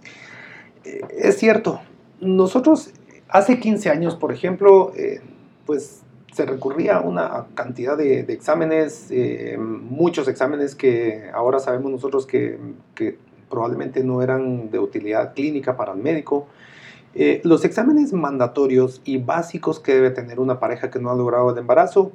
Eh, 0.86 1.02
es 1.18 1.38
cierto. 1.38 1.82
Nosotros 2.22 2.94
hace 3.30 3.60
15 3.60 3.90
años, 3.90 4.16
por 4.16 4.32
ejemplo, 4.32 4.94
eh, 4.96 5.22
pues 5.66 6.04
se 6.38 6.46
recurría 6.46 6.98
a 6.98 7.02
una 7.02 7.48
cantidad 7.56 7.98
de, 7.98 8.20
exámenes, 8.20 9.08
eh, 9.10 9.58
muchos 9.58 10.28
exámenes 10.28 10.76
que 10.76 11.30
ahora 11.34 11.60
sabemos 11.60 11.92
nosotros 11.92 12.26
que, 12.26 12.58
probablemente 13.50 14.04
no 14.04 14.22
eran 14.22 14.70
de 14.72 14.78
utilidad 14.78 15.34
clínica 15.34 15.78
para 15.78 15.94
el 15.94 16.00
médico. 16.00 16.48
Eh, 17.16 17.42
los 17.44 17.66
exámenes 17.66 18.14
mandatorios 18.14 19.02
y 19.04 19.18
básicos 19.18 19.80
que 19.80 19.96
debe 19.96 20.12
tener 20.12 20.40
una 20.40 20.60
pareja 20.60 20.92
que 20.92 21.00
no 21.00 21.10
ha 21.10 21.16
logrado 21.16 21.50
el 21.50 21.58
embarazo 21.58 22.12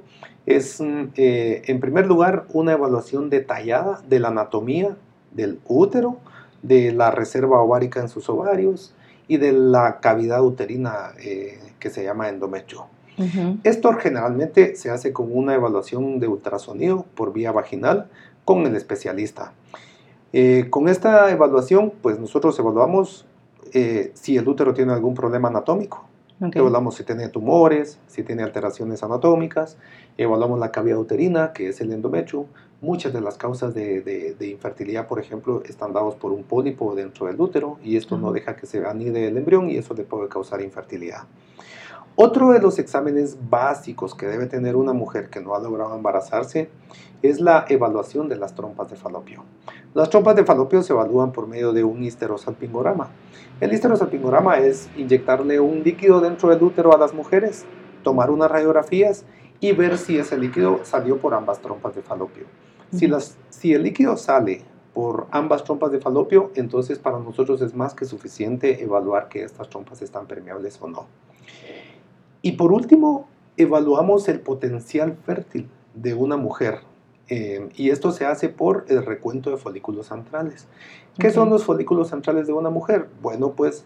es, 0.47 0.81
eh, 0.81 1.63
en 1.67 1.81
primer 1.81 2.07
lugar, 2.07 2.47
una 2.53 2.73
evaluación 2.73 3.31
detallada 3.31 4.03
de 4.09 4.21
la 4.21 4.29
anatomía 4.29 4.97
del 5.33 5.61
útero, 5.67 6.19
de 6.63 6.93
la 6.93 7.11
reserva 7.11 7.61
ovárica 7.61 8.01
en 8.01 8.09
sus 8.09 8.29
ovarios 8.29 8.95
y 9.29 9.37
de 9.39 9.53
la 9.53 10.01
cavidad 10.01 10.43
uterina 10.45 11.13
eh, 11.19 11.59
que 11.79 11.91
se 11.91 12.05
llama 12.05 12.29
endometrio. 12.29 12.87
Uh 13.19 13.23
-huh. 13.23 13.61
Esto 13.65 13.93
generalmente 13.95 14.77
se 14.77 14.91
hace 14.91 15.13
con 15.13 15.29
una 15.37 15.55
evaluación 15.55 16.19
de 16.19 16.29
ultrasonido 16.29 17.05
por 17.15 17.33
vía 17.33 17.53
vaginal 17.53 18.09
con 18.45 18.67
el 18.67 18.75
especialista. 18.77 19.53
Eh, 20.33 20.67
con 20.71 20.89
esta 20.89 21.31
evaluación, 21.31 21.93
pues 22.01 22.19
nosotros 22.19 22.59
evaluamos 22.59 23.27
eh, 23.73 24.13
si 24.15 24.37
el 24.37 24.47
útero 24.49 24.73
tiene 24.75 24.93
algún 24.93 25.15
problema 25.15 25.49
anatómico. 25.49 26.07
Okay. 26.41 26.61
Evaluamos 26.61 26.97
si 26.97 27.05
tiene 27.05 27.29
tumores, 27.29 27.99
si 28.09 28.25
tiene 28.25 28.43
alteraciones 28.43 29.03
anatómicas, 29.05 29.77
evaluamos 30.17 30.59
la 30.59 30.73
cavidad 30.73 30.99
uterina, 30.99 31.53
que 31.53 31.69
es 31.69 31.81
el 31.81 31.93
endometrio. 31.93 32.47
Muchas 32.81 33.13
de 33.13 33.21
las 33.21 33.37
causas 33.37 33.75
de, 33.75 34.01
de, 34.01 34.35
de 34.35 34.47
infertilidad, 34.49 35.07
por 35.07 35.21
ejemplo, 35.21 35.63
están 35.65 35.93
dados 35.93 36.17
por 36.17 36.33
un 36.33 36.43
pólipo 36.43 36.97
dentro 36.97 37.27
del 37.27 37.41
útero 37.41 37.79
y 37.85 37.97
esto 37.97 38.17
uh 38.17 38.19
-huh. 38.19 38.23
no 38.23 38.33
deja 38.33 38.57
que 38.57 38.67
se 38.67 38.85
anide 38.85 39.29
el 39.29 39.37
embrión 39.37 39.71
y 39.71 39.77
eso 39.77 39.95
le 39.95 40.03
puede 40.03 40.29
causar 40.29 40.61
infertilidad. 40.63 41.23
Otro 42.15 42.51
de 42.51 42.61
los 42.61 42.79
exámenes 42.79 43.39
básicos 43.49 44.15
que 44.15 44.27
debe 44.27 44.47
tener 44.47 44.77
una 44.77 44.93
mujer 44.93 45.31
que 45.31 45.41
no 45.41 45.55
ha 45.55 45.61
logrado 45.61 45.97
embarazarse 45.97 46.69
es 47.23 47.41
la 47.41 47.65
evaluación 47.71 48.29
de 48.29 48.37
las 48.37 48.55
trompas 48.55 48.91
de 48.91 48.97
falopio. 48.97 49.45
Las 49.95 50.11
trompas 50.11 50.37
de 50.37 50.45
falopio 50.45 50.83
se 50.83 50.93
evalúan 50.93 51.33
por 51.33 51.47
medio 51.47 51.73
de 51.73 51.85
un 51.85 52.03
histerosalpingograma. 52.03 53.09
El 53.61 53.73
histerosalpingograma 53.73 54.59
es 54.59 54.91
inyectarle 54.95 55.59
un 55.59 55.83
líquido 55.83 56.21
dentro 56.21 56.51
del 56.51 56.63
útero 56.63 56.95
a 56.95 56.99
las 56.99 57.15
mujeres, 57.15 57.65
tomar 58.03 58.31
unas 58.31 58.51
radiografías 58.51 59.25
y 59.61 59.73
ver 59.73 59.97
si 59.97 60.19
ese 60.19 60.37
líquido 60.37 60.81
salió 60.85 61.17
por 61.17 61.33
ambas 61.33 61.61
trompas 61.61 61.95
de 61.95 62.03
falopio. 62.03 62.45
Si, 62.95 63.07
las, 63.07 63.39
si 63.49 63.73
el 63.73 63.85
líquido 63.85 64.19
sale 64.19 64.65
por 64.93 65.29
ambas 65.31 65.65
trompas 65.65 65.91
de 65.93 66.01
falopio, 66.01 66.51
entonces 66.57 66.99
para 66.99 67.19
nosotros 67.19 67.63
es 67.63 67.75
más 67.75 67.95
que 67.95 68.05
suficiente 68.05 68.83
evaluar 68.83 69.29
que 69.31 69.45
estas 69.45 69.71
trompas 69.71 70.03
están 70.03 70.27
permeables 70.27 70.79
o 70.83 70.89
no. 70.89 71.07
Y 72.43 72.53
por 72.53 72.73
último, 72.73 73.29
evaluamos 73.57 74.29
el 74.29 74.41
potencial 74.41 75.17
fértil 75.25 75.69
de 75.95 76.15
una 76.15 76.37
mujer. 76.37 76.81
Eh, 77.29 77.69
y 77.77 77.91
esto 77.91 78.11
se 78.13 78.27
hace 78.27 78.49
por 78.49 78.85
el 78.89 79.07
recuento 79.07 79.51
de 79.51 79.57
folículos 79.57 80.09
centrales. 80.09 80.67
¿Qué 81.19 81.29
okay. 81.29 81.31
son 81.31 81.51
los 81.51 81.65
folículos 81.65 82.09
centrales 82.09 82.47
de 82.47 82.53
una 82.53 82.69
mujer? 82.69 83.09
Bueno, 83.23 83.53
pues 83.53 83.85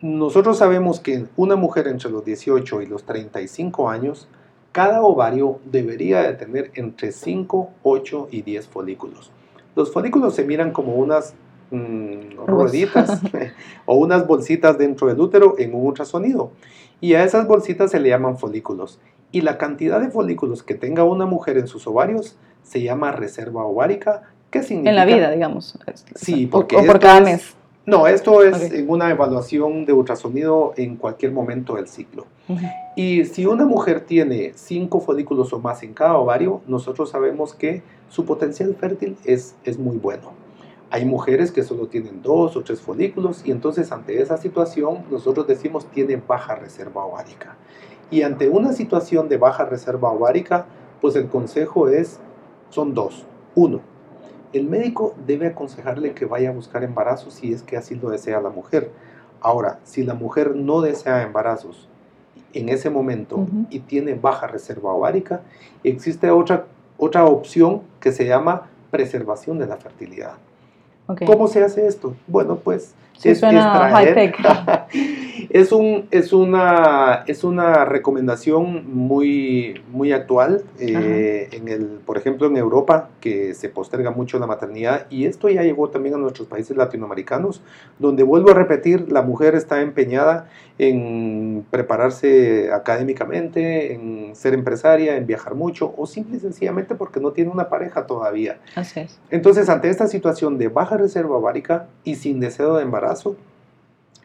nosotros 0.00 0.58
sabemos 0.58 1.00
que 1.00 1.26
una 1.36 1.56
mujer 1.56 1.88
entre 1.88 2.10
los 2.10 2.24
18 2.24 2.82
y 2.82 2.86
los 2.86 3.04
35 3.04 3.88
años, 3.88 4.28
cada 4.70 5.02
ovario 5.02 5.60
debería 5.64 6.22
de 6.22 6.34
tener 6.34 6.70
entre 6.74 7.10
5, 7.10 7.70
8 7.82 8.28
y 8.30 8.42
10 8.42 8.68
folículos. 8.68 9.30
Los 9.74 9.92
folículos 9.92 10.34
se 10.34 10.44
miran 10.44 10.72
como 10.72 10.94
unas 10.94 11.34
mmm, 11.70 12.36
rueditas 12.46 13.20
o 13.86 13.94
unas 13.96 14.26
bolsitas 14.26 14.76
dentro 14.76 15.08
del 15.08 15.20
útero 15.20 15.54
en 15.58 15.74
un 15.74 15.86
ultrasonido. 15.86 16.50
Y 17.00 17.14
a 17.14 17.24
esas 17.24 17.46
bolsitas 17.46 17.90
se 17.90 18.00
le 18.00 18.08
llaman 18.08 18.38
folículos. 18.38 18.98
Y 19.32 19.40
la 19.40 19.58
cantidad 19.58 20.00
de 20.00 20.10
folículos 20.10 20.62
que 20.62 20.74
tenga 20.74 21.04
una 21.04 21.26
mujer 21.26 21.58
en 21.58 21.66
sus 21.66 21.86
ovarios 21.86 22.36
se 22.62 22.82
llama 22.82 23.12
reserva 23.12 23.64
ovárica. 23.64 24.22
¿Qué 24.50 24.62
significa? 24.62 24.90
En 24.90 24.96
la 24.96 25.04
vida, 25.04 25.30
digamos. 25.30 25.78
Sí, 26.14 26.46
porque 26.46 26.76
o, 26.76 26.82
o 26.82 26.86
por 26.86 27.00
cada 27.00 27.18
es, 27.18 27.24
mes. 27.24 27.54
No, 27.86 28.06
esto 28.06 28.42
es 28.42 28.54
okay. 28.54 28.80
en 28.80 28.88
una 28.88 29.10
evaluación 29.10 29.84
de 29.84 29.92
ultrasonido 29.92 30.72
en 30.76 30.96
cualquier 30.96 31.32
momento 31.32 31.74
del 31.74 31.88
ciclo. 31.88 32.26
Uh 32.48 32.54
-huh. 32.54 32.72
Y 32.96 33.24
si 33.26 33.44
una 33.44 33.66
mujer 33.66 34.00
tiene 34.00 34.52
cinco 34.54 35.00
folículos 35.00 35.52
o 35.52 35.58
más 35.58 35.82
en 35.82 35.92
cada 35.92 36.16
ovario, 36.16 36.62
nosotros 36.66 37.10
sabemos 37.10 37.54
que 37.54 37.82
su 38.08 38.24
potencial 38.24 38.74
fértil 38.76 39.16
es, 39.24 39.56
es 39.64 39.78
muy 39.78 39.98
bueno. 39.98 40.32
Hay 40.90 41.04
mujeres 41.04 41.50
que 41.50 41.62
solo 41.62 41.88
tienen 41.88 42.22
dos 42.22 42.56
o 42.56 42.62
tres 42.62 42.80
folículos 42.80 43.42
y 43.44 43.50
entonces 43.50 43.90
ante 43.90 44.20
esa 44.20 44.36
situación 44.36 45.04
nosotros 45.10 45.46
decimos 45.46 45.86
tiene 45.86 46.16
baja 46.16 46.54
reserva 46.54 47.04
ovárica. 47.04 47.56
Y 48.10 48.22
ante 48.22 48.48
una 48.48 48.72
situación 48.72 49.28
de 49.28 49.38
baja 49.38 49.64
reserva 49.64 50.10
ovárica, 50.10 50.66
pues 51.00 51.16
el 51.16 51.28
consejo 51.28 51.88
es, 51.88 52.20
son 52.70 52.94
dos. 52.94 53.24
Uno, 53.54 53.80
el 54.52 54.68
médico 54.68 55.14
debe 55.26 55.48
aconsejarle 55.48 56.14
que 56.14 56.26
vaya 56.26 56.50
a 56.50 56.52
buscar 56.52 56.84
embarazo 56.84 57.30
si 57.30 57.52
es 57.52 57.62
que 57.62 57.76
así 57.76 57.96
lo 57.96 58.10
desea 58.10 58.40
la 58.40 58.50
mujer. 58.50 58.92
Ahora, 59.40 59.80
si 59.82 60.04
la 60.04 60.14
mujer 60.14 60.54
no 60.54 60.80
desea 60.80 61.22
embarazos 61.22 61.88
en 62.52 62.68
ese 62.68 62.88
momento 62.88 63.36
uh 63.36 63.46
-huh. 63.46 63.66
y 63.68 63.80
tiene 63.80 64.14
baja 64.14 64.46
reserva 64.46 64.92
ovárica, 64.92 65.40
existe 65.82 66.30
otra, 66.30 66.66
otra 66.98 67.24
opción 67.24 67.82
que 67.98 68.12
se 68.12 68.26
llama 68.26 68.68
preservación 68.92 69.58
de 69.58 69.66
la 69.66 69.76
fertilidad. 69.76 70.34
Okay. 71.06 71.26
¿Cómo 71.26 71.48
se 71.48 71.62
hace 71.62 71.86
esto? 71.86 72.14
Bueno, 72.26 72.56
pues 72.56 72.94
sí, 73.18 73.30
es 73.30 73.40
suena 73.40 73.88
extraer, 73.88 74.34
es, 75.50 75.72
un, 75.72 76.06
es, 76.10 76.32
una, 76.32 77.24
es 77.26 77.44
una 77.44 77.84
recomendación 77.84 78.94
muy, 78.94 79.82
muy 79.90 80.12
actual, 80.12 80.64
eh, 80.78 81.48
en 81.52 81.68
el, 81.68 81.86
por 82.04 82.16
ejemplo 82.16 82.46
en 82.46 82.56
Europa, 82.56 83.10
que 83.20 83.54
se 83.54 83.68
posterga 83.68 84.10
mucho 84.10 84.38
la 84.38 84.46
maternidad, 84.46 85.06
y 85.10 85.26
esto 85.26 85.48
ya 85.48 85.62
llegó 85.62 85.88
también 85.90 86.14
a 86.14 86.18
nuestros 86.18 86.48
países 86.48 86.76
latinoamericanos, 86.76 87.62
donde 87.98 88.22
vuelvo 88.22 88.50
a 88.50 88.54
repetir, 88.54 89.10
la 89.10 89.22
mujer 89.22 89.54
está 89.54 89.80
empeñada 89.80 90.48
en 90.78 91.64
prepararse 91.70 92.72
académicamente, 92.72 93.94
en 93.94 94.34
ser 94.34 94.54
empresaria, 94.54 95.16
en 95.16 95.26
viajar 95.26 95.54
mucho, 95.54 95.94
o 95.96 96.06
simple 96.06 96.36
y 96.36 96.40
sencillamente 96.40 96.94
porque 96.94 97.20
no 97.20 97.32
tiene 97.32 97.50
una 97.50 97.68
pareja 97.68 98.06
todavía. 98.06 98.58
Así 98.74 99.00
es. 99.00 99.20
Entonces, 99.30 99.68
ante 99.68 99.88
esta 99.88 100.06
situación 100.06 100.58
de 100.58 100.68
baja 100.68 100.96
reserva 100.96 101.36
ovárica 101.36 101.88
y 102.02 102.16
sin 102.16 102.40
deseo 102.40 102.76
de 102.76 102.82
embarazo, 102.82 103.36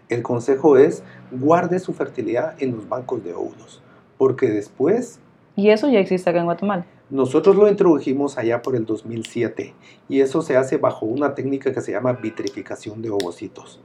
el 0.09 0.23
consejo 0.23 0.77
es 0.77 1.03
guarde 1.31 1.79
su 1.79 1.93
fertilidad 1.93 2.55
en 2.61 2.75
los 2.75 2.89
bancos 2.89 3.23
de 3.23 3.33
óvulos, 3.33 3.81
porque 4.17 4.49
después... 4.49 5.19
¿Y 5.55 5.69
eso 5.69 5.89
ya 5.89 5.99
existe 5.99 6.29
acá 6.29 6.39
en 6.39 6.45
Guatemala? 6.45 6.85
Nosotros 7.09 7.55
lo 7.55 7.67
introdujimos 7.67 8.37
allá 8.37 8.61
por 8.61 8.75
el 8.75 8.85
2007 8.85 9.73
y 10.07 10.21
eso 10.21 10.41
se 10.41 10.57
hace 10.57 10.77
bajo 10.77 11.05
una 11.05 11.33
técnica 11.33 11.73
que 11.73 11.81
se 11.81 11.91
llama 11.91 12.13
vitrificación 12.13 13.01
de 13.01 13.09
ovocitos. 13.09 13.79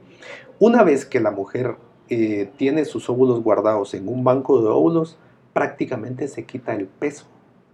Una 0.59 0.83
vez 0.83 1.05
que 1.05 1.19
la 1.19 1.31
mujer 1.31 1.75
eh, 2.09 2.49
tiene 2.57 2.85
sus 2.85 3.09
óvulos 3.09 3.41
guardados 3.41 3.93
en 3.93 4.07
un 4.07 4.23
banco 4.23 4.61
de 4.61 4.69
óvulos, 4.69 5.17
prácticamente 5.53 6.27
se 6.27 6.45
quita 6.45 6.75
el 6.75 6.85
peso 6.85 7.25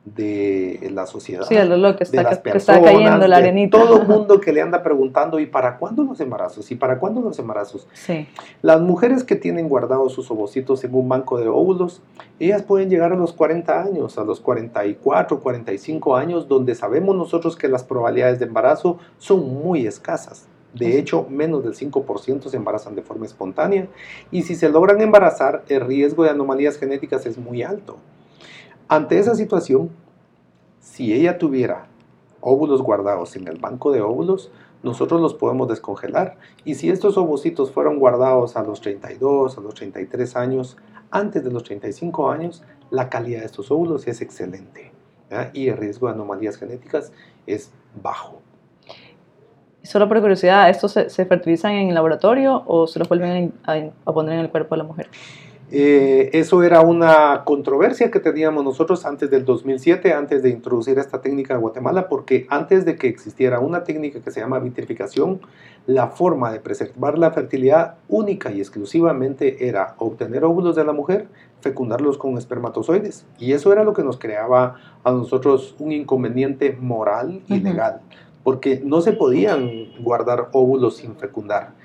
de 0.05 0.89
la 0.91 1.05
sociedad, 1.05 1.45
sí, 1.47 1.55
lo 1.55 1.95
que 1.95 2.03
está, 2.03 2.17
de 2.17 2.23
las 2.23 2.39
que 2.39 2.51
personas, 2.51 2.81
está 2.81 2.91
cayendo 2.91 3.27
la 3.27 3.37
arenita. 3.37 3.77
de 3.77 3.83
todo 3.83 4.01
el 4.01 4.07
mundo 4.07 4.41
que 4.41 4.51
le 4.51 4.59
anda 4.61 4.81
preguntando 4.81 5.39
¿y 5.39 5.45
para 5.45 5.77
cuándo 5.77 6.03
los 6.03 6.19
embarazos? 6.19 6.71
¿y 6.71 6.75
para 6.75 6.97
cuándo 6.97 7.21
los 7.21 7.37
embarazos? 7.37 7.87
Sí. 7.93 8.27
Las 8.63 8.81
mujeres 8.81 9.23
que 9.23 9.35
tienen 9.35 9.69
guardados 9.69 10.13
sus 10.13 10.31
ovocitos 10.31 10.83
en 10.83 10.95
un 10.95 11.07
banco 11.07 11.39
de 11.39 11.47
óvulos, 11.47 12.01
ellas 12.39 12.63
pueden 12.63 12.89
llegar 12.89 13.13
a 13.13 13.15
los 13.15 13.31
40 13.33 13.79
años, 13.79 14.17
a 14.17 14.23
los 14.23 14.39
44, 14.39 15.39
45 15.39 16.15
años, 16.15 16.47
donde 16.47 16.73
sabemos 16.73 17.15
nosotros 17.15 17.55
que 17.55 17.67
las 17.67 17.83
probabilidades 17.83 18.39
de 18.39 18.45
embarazo 18.45 18.97
son 19.19 19.53
muy 19.53 19.85
escasas. 19.85 20.47
De 20.73 20.97
hecho, 20.97 21.27
menos 21.29 21.63
del 21.63 21.75
5% 21.75 22.47
se 22.47 22.57
embarazan 22.57 22.95
de 22.95 23.01
forma 23.01 23.25
espontánea 23.25 23.87
y 24.31 24.43
si 24.43 24.55
se 24.55 24.69
logran 24.69 25.01
embarazar, 25.01 25.63
el 25.67 25.81
riesgo 25.81 26.23
de 26.23 26.29
anomalías 26.29 26.77
genéticas 26.77 27.25
es 27.25 27.37
muy 27.37 27.61
alto. 27.61 27.97
Ante 28.91 29.17
esa 29.17 29.35
situación, 29.35 29.89
si 30.81 31.13
ella 31.13 31.37
tuviera 31.37 31.85
óvulos 32.41 32.81
guardados 32.81 33.37
en 33.37 33.47
el 33.47 33.57
banco 33.57 33.93
de 33.93 34.01
óvulos, 34.01 34.51
nosotros 34.83 35.21
los 35.21 35.33
podemos 35.33 35.69
descongelar. 35.69 36.35
Y 36.65 36.75
si 36.75 36.89
estos 36.89 37.17
ovocitos 37.17 37.71
fueron 37.71 37.99
guardados 37.99 38.57
a 38.57 38.63
los 38.63 38.81
32, 38.81 39.57
a 39.57 39.61
los 39.61 39.75
33 39.75 40.35
años, 40.35 40.75
antes 41.09 41.41
de 41.41 41.51
los 41.51 41.63
35 41.63 42.31
años, 42.31 42.63
la 42.89 43.09
calidad 43.09 43.39
de 43.39 43.45
estos 43.45 43.71
óvulos 43.71 44.05
es 44.09 44.19
excelente. 44.19 44.91
Y 45.53 45.69
el 45.69 45.77
riesgo 45.77 46.07
de 46.07 46.13
anomalías 46.15 46.57
genéticas 46.57 47.13
es 47.47 47.71
bajo. 48.03 48.41
Solo 49.83 50.09
por 50.09 50.19
curiosidad, 50.19 50.69
¿estos 50.69 50.91
se, 50.91 51.25
fertilizan 51.25 51.71
en 51.71 51.87
el 51.87 51.95
laboratorio 51.95 52.61
o 52.67 52.87
se 52.87 52.99
los 52.99 53.07
vuelven 53.07 53.53
a, 53.63 54.11
poner 54.11 54.33
en 54.33 54.39
el 54.41 54.49
cuerpo 54.49 54.75
de 54.75 54.79
la 54.79 54.83
mujer? 54.83 55.07
Eh, 55.73 56.29
eso 56.33 56.63
era 56.63 56.81
una 56.81 57.43
controversia 57.45 58.11
que 58.11 58.19
teníamos 58.19 58.61
nosotros 58.61 59.05
antes 59.05 59.31
del 59.31 59.45
2007, 59.45 60.11
antes 60.11 60.43
de 60.43 60.49
introducir 60.49 60.99
esta 60.99 61.21
técnica 61.21 61.53
en 61.53 61.61
Guatemala, 61.61 62.09
porque 62.09 62.45
antes 62.49 62.83
de 62.83 62.97
que 62.97 63.07
existiera 63.07 63.61
una 63.61 63.85
técnica 63.85 64.19
que 64.19 64.31
se 64.31 64.41
llama 64.41 64.59
vitrificación, 64.59 65.39
la 65.87 66.07
forma 66.07 66.51
de 66.51 66.59
preservar 66.59 67.17
la 67.17 67.31
fertilidad 67.31 67.95
única 68.09 68.51
y 68.51 68.59
exclusivamente 68.59 69.65
era 69.69 69.95
obtener 69.97 70.43
óvulos 70.43 70.75
de 70.75 70.83
la 70.83 70.91
mujer, 70.91 71.27
fecundarlos 71.61 72.17
con 72.17 72.37
espermatozoides. 72.37 73.25
Y 73.39 73.53
eso 73.53 73.71
era 73.71 73.85
lo 73.85 73.93
que 73.93 74.03
nos 74.03 74.17
creaba 74.17 74.75
a 75.05 75.11
nosotros 75.11 75.75
un 75.79 75.93
inconveniente 75.93 76.77
moral 76.77 77.43
y 77.47 77.61
legal, 77.61 78.01
porque 78.43 78.81
no 78.83 78.99
se 78.99 79.13
podían 79.13 79.69
guardar 80.01 80.49
óvulos 80.51 80.97
sin 80.97 81.15
fecundar 81.15 81.79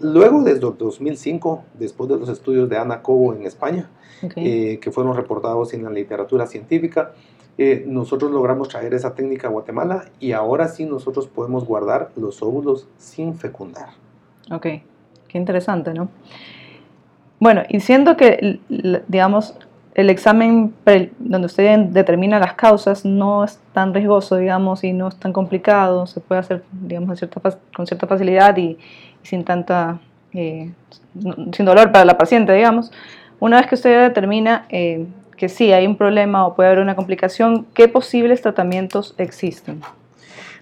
luego, 0.00 0.42
desde 0.42 0.60
2005, 0.60 1.64
después 1.74 2.08
de 2.10 2.18
los 2.18 2.28
estudios 2.28 2.68
de 2.68 2.78
Ana 2.78 3.02
Cobo 3.02 3.34
en 3.34 3.44
España, 3.46 3.88
eh, 4.36 4.78
que 4.80 4.90
fueron 4.90 5.16
reportados 5.16 5.72
en 5.74 5.84
la 5.84 5.90
literatura 5.90 6.46
científica, 6.46 7.12
eh, 7.56 7.84
nosotros 7.86 8.30
logramos 8.30 8.68
traer 8.68 8.94
esa 8.94 9.14
técnica 9.14 9.48
a 9.48 9.50
Guatemala 9.50 10.04
y 10.20 10.32
ahora 10.32 10.68
sí 10.68 10.84
nosotros 10.84 11.26
podemos 11.26 11.64
guardar 11.64 12.10
los 12.16 12.40
óvulos 12.40 12.86
sin 12.98 13.34
fecundar. 13.34 13.88
Ok, 14.50 14.66
qué 15.26 15.38
interesante, 15.38 15.92
¿no? 15.92 16.08
Bueno, 17.40 17.62
y 17.68 17.80
siendo 17.80 18.16
que, 18.16 18.60
digamos, 19.08 19.56
el 19.98 20.10
examen 20.10 20.72
donde 21.18 21.46
usted 21.46 21.76
determina 21.86 22.38
las 22.38 22.54
causas 22.54 23.04
no 23.04 23.42
es 23.42 23.58
tan 23.72 23.92
riesgoso, 23.92 24.36
digamos, 24.36 24.84
y 24.84 24.92
no 24.92 25.08
es 25.08 25.16
tan 25.16 25.32
complicado, 25.32 26.06
se 26.06 26.20
puede 26.20 26.38
hacer, 26.40 26.62
digamos, 26.70 27.18
con 27.74 27.84
cierta 27.84 28.06
facilidad 28.06 28.56
y, 28.58 28.78
sin 29.24 29.42
tanta, 29.42 29.98
eh, 30.32 30.70
sin 31.52 31.66
dolor 31.66 31.90
para 31.90 32.04
la 32.04 32.16
paciente, 32.16 32.52
digamos. 32.52 32.92
Una 33.40 33.56
vez 33.56 33.66
que 33.66 33.74
usted 33.74 34.02
determina 34.02 34.66
eh, 34.68 35.04
que 35.36 35.48
sí 35.48 35.72
hay 35.72 35.84
un 35.84 35.96
problema 35.96 36.46
o 36.46 36.54
puede 36.54 36.68
haber 36.68 36.80
una 36.80 36.94
complicación, 36.94 37.66
¿qué 37.74 37.88
posibles 37.88 38.40
tratamientos 38.40 39.16
existen? 39.18 39.80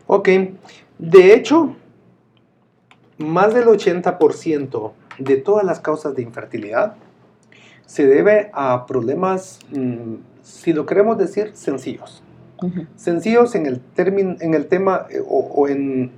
Ok, 0.06 0.30
de 0.96 1.34
hecho, 1.34 1.76
más 3.18 3.52
del 3.52 3.66
80% 3.66 4.92
de 5.18 5.36
todas 5.36 5.66
las 5.66 5.78
causas 5.80 6.14
de 6.14 6.22
infertilidad 6.22 6.94
se 7.86 8.06
debe 8.06 8.50
a 8.52 8.84
problemas, 8.86 9.60
mm, 9.70 10.16
si 10.42 10.72
lo 10.72 10.84
queremos 10.86 11.16
decir, 11.16 11.52
sencillos. 11.54 12.22
Sencillos 12.96 13.54
en 13.54 13.66
el, 13.66 13.80
término, 13.80 14.36
en 14.40 14.54
el 14.54 14.66
tema, 14.66 15.06
eh, 15.10 15.22
o, 15.26 15.68
en 15.68 16.10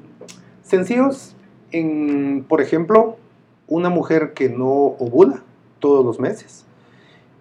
sencillos 0.62 1.34
en, 1.72 2.44
por 2.48 2.60
ejemplo, 2.60 3.16
una 3.66 3.90
mujer 3.90 4.34
que 4.34 4.48
no 4.48 4.68
ovula 4.68 5.42
todos 5.80 6.04
los 6.04 6.20
meses. 6.20 6.64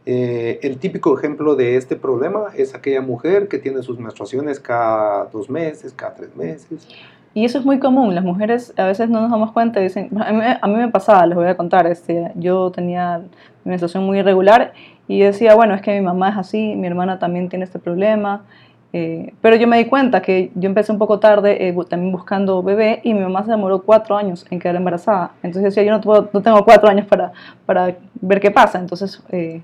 Eh, 0.06 0.60
el 0.64 0.78
típico 0.78 1.18
ejemplo 1.18 1.56
de 1.56 1.76
este 1.76 1.96
problema 1.96 2.46
es 2.56 2.74
aquella 2.74 3.02
mujer 3.02 3.48
que 3.48 3.60
tiene 3.60 3.84
sus 3.84 4.00
menstruaciones 4.00 4.60
cada 4.60 5.26
dos 5.26 5.50
meses, 5.50 5.94
cada 5.94 6.16
tres 6.16 6.36
meses. 6.36 6.88
Y 7.34 7.46
eso 7.46 7.60
es 7.60 7.66
muy 7.66 7.80
común, 7.80 8.16
las 8.16 8.24
mujeres 8.24 8.74
a 8.78 8.86
veces 8.86 9.10
no 9.10 9.22
nos 9.22 9.30
damos 9.30 9.52
cuenta 9.52 9.80
dicen, 9.80 10.10
a 10.20 10.68
mí, 10.68 10.76
me 10.76 10.88
pasaba, 10.88 11.26
les 11.28 11.36
voy 11.36 11.48
a 11.48 11.56
contar, 11.56 11.86
este, 11.86 12.32
yo 12.36 12.72
tenía 12.72 13.20
mi 13.64 13.70
menstruación 13.70 14.06
muy 14.06 14.20
irregular 14.20 14.74
y 15.08 15.20
decía, 15.20 15.54
bueno, 15.54 15.76
es 15.76 15.82
que 15.82 15.94
mi 15.94 16.02
mamá 16.02 16.30
es 16.30 16.38
así, 16.38 16.76
mi 16.76 16.88
hermana 16.88 17.20
también 17.20 17.48
tiene 17.48 17.66
este 17.66 17.78
problema, 17.78 18.44
eh, 18.92 19.34
pero 19.42 19.56
yo 19.56 19.68
me 19.68 19.78
di 19.78 19.86
cuenta 19.86 20.22
que 20.22 20.52
yo 20.56 20.68
empecé 20.68 20.92
un 20.92 20.98
poco 20.98 21.20
tarde 21.20 21.68
eh, 21.68 21.76
también 21.88 22.12
buscando 22.12 22.64
bebé 22.64 23.02
y 23.04 23.14
mi 23.14 23.20
mamá 23.20 23.44
se 23.44 23.52
demoró 23.52 23.84
cuatro 23.84 24.18
años 24.18 24.46
en 24.50 24.60
quedar 24.60 24.76
embarazada. 24.76 25.34
Entonces 25.44 25.76
decía, 25.76 25.84
yo 25.84 25.92
no, 25.92 26.30
no 26.34 26.42
tengo 26.42 26.66
cuatro 26.66 26.90
años 26.90 27.06
para, 27.06 27.32
para 27.66 27.96
ver 28.22 28.40
qué 28.40 28.50
pasa. 28.50 28.80
Entonces... 28.80 29.22
Eh, 29.30 29.62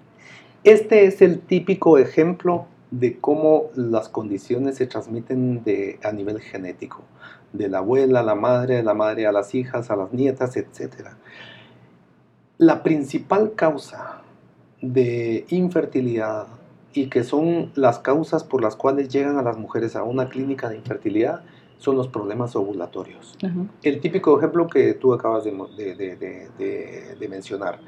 este 0.64 1.06
es 1.06 1.22
el 1.22 1.42
típico 1.42 1.98
ejemplo 1.98 2.68
de 2.90 3.18
cómo 3.18 3.66
las 3.76 4.08
condiciones 4.08 4.78
se 4.78 4.88
transmiten 4.88 5.62
de, 5.64 6.00
a 6.04 6.12
nivel 6.14 6.40
genético, 6.40 7.02
de 7.54 7.70
la 7.70 7.78
abuela 7.78 8.20
a 8.20 8.24
la 8.24 8.36
madre, 8.36 8.76
de 8.76 8.84
la 8.84 8.94
madre 8.94 9.26
a 9.28 9.32
las 9.32 9.56
hijas, 9.56 9.90
a 9.90 9.96
las 9.96 10.12
nietas, 10.12 10.58
etc. 10.58 11.10
La 12.58 12.84
principal 12.84 13.54
causa 13.56 14.22
de 14.82 15.46
infertilidad 15.50 16.48
y 16.94 17.08
que 17.08 17.24
son 17.24 17.72
las 17.76 18.00
causas 18.00 18.44
por 18.44 18.62
las 18.62 18.76
cuales 18.76 19.08
llegan 19.08 19.38
a 19.38 19.42
las 19.42 19.58
mujeres 19.58 19.96
a 19.96 20.04
una 20.04 20.30
clínica 20.30 20.70
de 20.70 20.78
infertilidad 20.78 21.42
son 21.78 21.98
los 21.98 22.08
problemas 22.08 22.56
ovulatorios. 22.56 23.38
El 23.82 24.00
típico 24.00 24.38
ejemplo 24.38 24.68
que 24.68 24.94
tú 24.94 25.14
acabas 25.14 25.44
de, 25.44 25.52
de, 27.20 27.28
mencionar. 27.28 27.80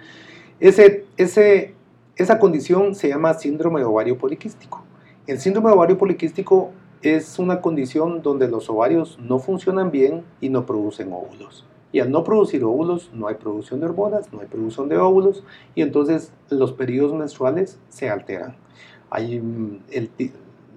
Ese, 0.59 1.05
ese, 1.15 1.73
esa 2.15 2.39
condición 2.39 2.93
se 2.95 3.09
llama 3.09 3.33
síndrome 3.35 3.79
de 3.79 3.85
ovario 3.85 4.17
poliquístico. 4.17 4.83
El 5.27 5.39
síndrome 5.39 5.69
de 5.69 5.75
ovario 5.75 5.97
poliquístico 5.97 6.71
es 7.13 7.37
una 7.37 7.61
condición 7.61 8.21
donde 8.21 8.47
los 8.47 8.69
ovarios 8.69 9.19
no 9.19 9.37
funcionan 9.37 9.91
bien 9.91 10.23
y 10.41 10.49
no 10.49 10.65
producen 10.65 11.13
óvulos. 11.13 11.65
Y 11.91 11.99
al 11.99 12.11
no 12.11 12.23
producir 12.23 12.63
óvulos, 12.63 13.11
no 13.13 13.27
hay 13.27 13.35
producción 13.35 13.79
de 13.79 13.85
hormonas, 13.85 14.33
no 14.33 14.41
hay 14.41 14.47
producción 14.47 14.89
de 14.89 14.97
óvulos, 14.97 15.43
y 15.75 15.81
entonces 15.81 16.31
los 16.49 16.73
periodos 16.73 17.13
menstruales 17.13 17.79
se 17.89 18.09
alteran. 18.09 18.55
Hay 19.09 19.39
mm, 19.39 19.79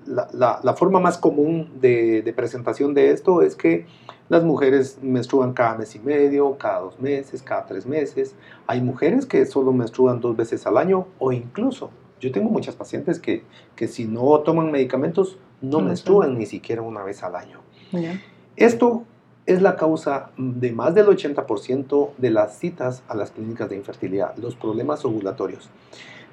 la, 0.09 0.75
forma 0.77 1.01
más 1.01 1.19
común 1.19 1.71
de, 1.81 2.33
presentación 2.37 2.95
de 2.95 3.11
esto 3.11 3.43
es 3.43 3.57
que 3.57 3.87
las 4.29 4.45
mujeres 4.45 4.99
menstruan 5.03 5.53
cada 5.53 5.77
mes 5.77 5.95
y 5.95 5.99
medio, 5.99 6.57
cada 6.59 6.81
dos 6.81 7.01
meses, 7.01 7.43
cada 7.43 7.67
tres 7.67 7.87
meses. 7.87 8.35
Hay 8.67 8.81
mujeres 8.81 9.27
que 9.27 9.45
solo 9.47 9.73
menstruan 9.73 10.21
dos 10.21 10.37
veces 10.37 10.67
al 10.67 10.77
año 10.77 11.07
o 11.19 11.33
incluso, 11.33 11.91
yo 12.21 12.33
tengo 12.33 12.51
muchas 12.51 12.75
pacientes 12.75 13.21
que, 13.21 13.45
si 13.87 14.07
no 14.07 14.41
toman 14.41 14.71
medicamentos 14.71 15.39
no 15.61 15.81
menstruan 15.81 16.39
ni 16.39 16.47
siquiera 16.47 16.83
una 16.83 17.03
vez 17.03 17.23
al 17.23 17.35
año. 17.37 17.61
Esto 18.57 19.05
es 19.47 19.63
la 19.63 19.77
causa 19.77 20.31
de 20.37 20.73
más 20.73 20.95
del 20.95 21.07
80% 21.07 22.11
de 22.19 22.31
las 22.31 22.59
citas 22.59 23.03
a 23.09 23.15
las 23.15 23.31
clínicas 23.31 23.71
de 23.71 23.77
infertilidad, 23.77 24.37
los 24.37 24.55
problemas 24.57 25.05
ovulatorios. 25.05 25.71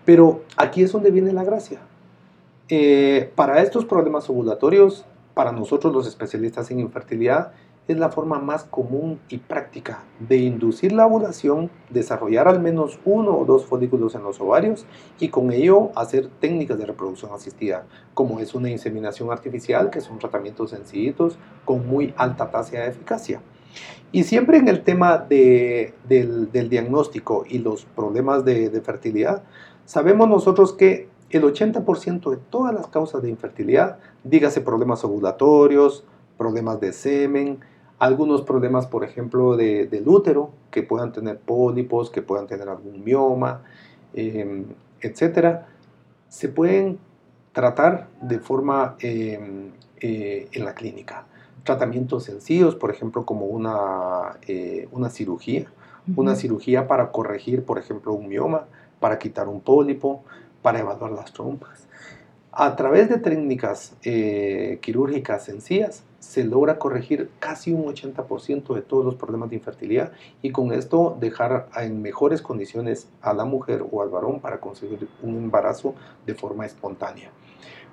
Pero 0.03 0.43
aquí 0.57 0.83
es 0.83 0.91
donde 0.91 1.11
viene 1.11 1.31
la 1.33 1.43
gracia. 1.43 1.79
Eh, 2.67 3.31
para 3.35 3.61
estos 3.61 3.85
problemas 3.85 4.29
ovulatorios, 4.29 5.05
para 5.33 5.51
nosotros 5.51 5.93
los 5.93 6.07
especialistas 6.07 6.69
en 6.71 6.79
infertilidad, 6.79 7.53
es 7.87 7.97
la 7.97 8.09
forma 8.09 8.39
más 8.39 8.63
común 8.63 9.19
y 9.29 9.37
práctica 9.37 10.03
de 10.19 10.37
inducir 10.37 10.91
la 10.91 11.05
ovulación, 11.05 11.69
desarrollar 11.89 12.47
al 12.47 12.59
menos 12.59 12.99
uno 13.05 13.37
o 13.37 13.45
dos 13.45 13.65
folículos 13.65 14.15
en 14.15 14.23
los 14.23 14.41
ovarios 14.41 14.85
y 15.19 15.29
con 15.29 15.51
ello 15.51 15.91
hacer 15.95 16.29
técnicas 16.39 16.77
de 16.77 16.85
reproducción 16.85 17.31
asistida, 17.33 17.85
como 18.13 18.39
es 18.39 18.55
una 18.55 18.69
inseminación 18.69 19.31
artificial, 19.31 19.89
que 19.89 20.01
son 20.01 20.17
tratamientos 20.17 20.71
sencillitos 20.71 21.37
con 21.63 21.87
muy 21.87 22.13
alta 22.17 22.49
tasa 22.49 22.77
de 22.77 22.87
eficacia. 22.87 23.41
Y 24.11 24.23
siempre 24.23 24.57
en 24.57 24.67
el 24.67 24.83
tema 24.83 25.17
del, 25.17 25.93
diagnóstico 26.51 27.45
y 27.47 27.59
los 27.59 27.85
problemas 27.85 28.45
de 28.45 28.81
fertilidad, 28.81 29.43
sabemos 29.85 30.29
nosotros 30.29 30.73
que 30.73 31.09
el 31.29 31.43
80% 31.43 32.29
de 32.29 32.37
todas 32.37 32.73
las 32.73 32.87
causas 32.87 33.21
de 33.21 33.29
infertilidad, 33.29 33.99
dígase 34.23 34.61
problemas 34.61 35.03
ovulatorios, 35.03 36.05
problemas 36.37 36.79
de 36.79 36.93
semen, 36.93 37.59
algunos 37.99 38.41
problemas, 38.41 38.87
por 38.87 39.03
ejemplo, 39.03 39.55
del 39.55 40.07
útero, 40.07 40.51
que 40.71 40.83
puedan 40.83 41.11
tener 41.11 41.39
pólipos, 41.39 42.09
que 42.09 42.21
puedan 42.21 42.47
tener 42.47 42.67
algún 42.67 43.03
mioma, 43.03 43.63
em, 44.13 44.65
etcétera, 44.99 45.67
se 46.27 46.49
pueden 46.49 46.99
tratar 47.53 48.09
de 48.21 48.39
forma 48.39 48.95
em, 48.99 49.71
eh, 50.01 50.49
en 50.51 50.65
la 50.65 50.73
clínica. 50.75 51.25
Tratamientos 51.63 52.25
sencillos, 52.25 52.75
por 52.75 52.91
ejemplo, 52.91 53.25
como 53.25 53.45
una, 53.45 54.37
eh, 54.47 54.87
una 54.91 55.09
cirugía, 55.09 55.71
una 56.15 56.35
cirugía 56.35 56.87
para 56.87 57.11
corregir, 57.11 57.63
por 57.63 57.79
ejemplo, 57.79 58.13
un 58.13 58.27
mioma, 58.27 58.65
para 58.99 59.17
quitar 59.17 59.47
un 59.47 59.61
pólipo, 59.61 60.23
para 60.61 60.79
evaluar 60.79 61.11
las 61.11 61.31
trompas. 61.31 61.87
A 62.51 62.75
través 62.75 63.09
de 63.09 63.17
técnicas 63.17 63.95
eh, 64.03 64.79
quirúrgicas 64.81 65.43
sencillas 65.45 66.03
se 66.25 66.43
logra 66.43 66.79
corregir 66.79 67.29
casi 67.37 67.71
un 67.71 67.85
80% 67.85 68.73
de 68.73 68.81
todos 68.81 69.05
los 69.05 69.15
problemas 69.15 69.51
de 69.51 69.57
infertilidad 69.57 70.11
y 70.41 70.51
con 70.51 70.73
esto 70.73 71.15
dejar 71.19 71.69
en 71.77 72.01
mejores 72.01 72.41
condiciones 72.41 73.07
a 73.21 73.33
la 73.33 73.45
mujer 73.45 73.85
o 73.89 74.01
al 74.01 74.09
varón 74.09 74.39
para 74.39 74.59
conseguir 74.59 75.07
un 75.21 75.35
embarazo 75.35 75.93
de 76.25 76.33
forma 76.33 76.65
espontánea. 76.65 77.29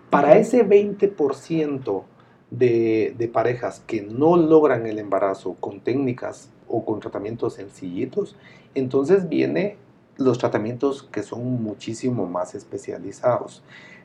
Para 0.09 0.39
ese 0.39 0.67
20% 0.67 2.05
de, 2.51 3.15
de 3.19 3.29
parejas 3.29 3.81
que 3.87 4.01
no 4.01 4.37
logran 4.39 4.87
el 4.87 4.99
embarazo 4.99 5.55
con 5.61 5.81
técnicas 5.81 6.51
o 6.69 6.87
con 6.87 7.01
tratamientos 7.01 7.55
sencillitos, 7.55 8.37
entonces 8.75 9.29
viene 9.29 9.77
los 10.17 10.39
tratamientos 10.39 11.03
que 11.03 11.23
son 11.23 11.63
muchísimo 11.63 12.27
más 12.27 12.55
especializados. 12.55 13.63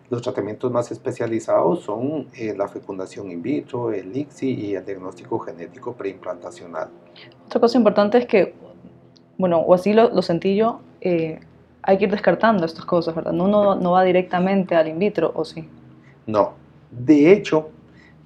Los 0.09 0.21
tratamientos 0.21 0.71
más 0.71 0.91
especializados 0.91 1.81
son 1.81 2.27
eh, 2.33 2.53
la 2.57 2.67
fecundación 2.67 3.29
in 3.31 3.41
vitro, 3.41 3.91
el 3.91 4.15
ICSI 4.15 4.53
y 4.53 4.75
el 4.75 4.85
diagnóstico 4.85 5.37
genético 5.39 5.93
preimplantacional. 5.93 6.89
Otra 7.45 7.59
cosa 7.59 7.77
importante 7.77 8.17
es 8.17 8.25
que, 8.25 8.53
bueno, 9.37 9.59
o 9.59 9.73
así 9.73 9.91
lo, 9.93 10.09
lo 10.09 10.21
sentí 10.21 10.55
yo, 10.55 10.79
eh, 11.01 11.39
hay 11.81 11.97
que 11.97 12.05
ir 12.05 12.11
descartando 12.11 12.65
estas 12.65 12.85
cosas, 12.85 13.15
¿verdad? 13.15 13.33
Uno 13.33 13.75
no 13.75 13.91
va 13.91 14.03
directamente 14.03 14.75
al 14.75 14.87
in 14.87 14.99
vitro, 14.99 15.31
¿o 15.35 15.43
sí? 15.43 15.67
No. 16.25 16.53
De 16.89 17.31
hecho, 17.31 17.69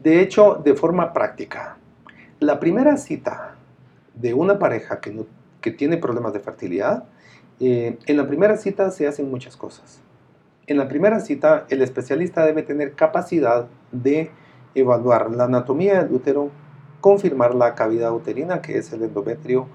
de 0.03 0.21
hecho, 0.21 0.55
de 0.63 0.73
forma 0.73 1.13
práctica, 1.13 1.77
la 2.39 2.59
primera 2.59 2.97
cita 2.97 3.55
de 4.15 4.33
una 4.33 4.57
pareja 4.57 4.99
que, 4.99 5.11
no, 5.11 5.25
que 5.61 5.69
tiene 5.69 5.97
problemas 5.97 6.33
de 6.33 6.39
fertilidad, 6.39 7.03
eh, 7.59 7.99
en 8.07 8.17
la 8.17 8.27
primera 8.27 8.57
cita 8.57 8.89
se 8.89 9.07
hacen 9.07 9.29
muchas 9.29 9.55
cosas. 9.55 10.01
En 10.71 10.77
la 10.77 10.87
primera 10.87 11.19
cita, 11.19 11.65
el 11.67 11.81
especialista 11.81 12.45
debe 12.45 12.63
tener 12.63 12.93
capacidad 12.93 13.67
de 13.91 14.31
evaluar 14.73 15.29
la 15.29 15.43
anatomía 15.43 16.01
del 16.01 16.13
útero, 16.13 16.49
confirmar 17.01 17.53
la 17.53 17.75
cavidad 17.75 18.13
uterina, 18.13 18.61
que 18.61 18.77
es 18.77 18.93
el 18.93 19.03
endometrio, 19.03 19.67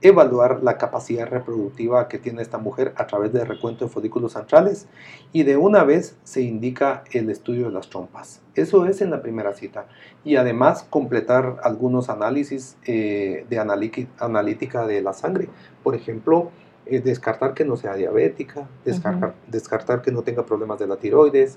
evaluar 0.00 0.62
la 0.62 0.78
capacidad 0.78 1.28
reproductiva 1.28 2.08
que 2.08 2.16
tiene 2.16 2.40
esta 2.40 2.56
mujer 2.56 2.94
a 2.96 3.06
través 3.06 3.34
del 3.34 3.46
recuento 3.46 3.84
de 3.84 3.90
folículos 3.90 4.32
centrales 4.32 4.86
y 5.30 5.42
de 5.42 5.58
una 5.58 5.84
vez 5.84 6.16
se 6.24 6.40
indica 6.40 7.04
el 7.12 7.28
estudio 7.28 7.66
de 7.66 7.72
las 7.72 7.90
trompas. 7.90 8.40
Eso 8.54 8.86
es 8.86 9.02
en 9.02 9.10
la 9.10 9.20
primera 9.20 9.52
cita. 9.52 9.88
Y 10.24 10.36
además 10.36 10.86
completar 10.88 11.58
algunos 11.62 12.08
análisis 12.08 12.78
eh, 12.86 13.44
de 13.50 13.58
analítica 13.58 14.86
de 14.86 15.02
la 15.02 15.12
sangre. 15.12 15.50
Por 15.82 15.94
ejemplo, 15.94 16.50
eh, 16.90 17.00
descartar 17.00 17.54
que 17.54 17.64
no 17.64 17.76
sea 17.76 17.94
diabética, 17.94 18.68
descartar, 18.84 19.34
descartar 19.46 20.02
que 20.02 20.10
no 20.10 20.22
tenga 20.22 20.44
problemas 20.44 20.78
de 20.80 20.88
la 20.88 20.96
tiroides 20.96 21.56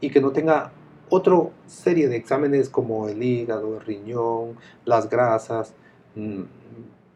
y 0.00 0.10
que 0.10 0.20
no 0.20 0.30
tenga 0.30 0.72
otra 1.08 1.36
serie 1.66 2.08
de 2.08 2.16
exámenes 2.16 2.68
como 2.68 3.08
el 3.08 3.22
hígado, 3.22 3.76
el 3.76 3.80
riñón, 3.80 4.58
las 4.84 5.08
grasas, 5.08 5.74
mm, 6.16 6.42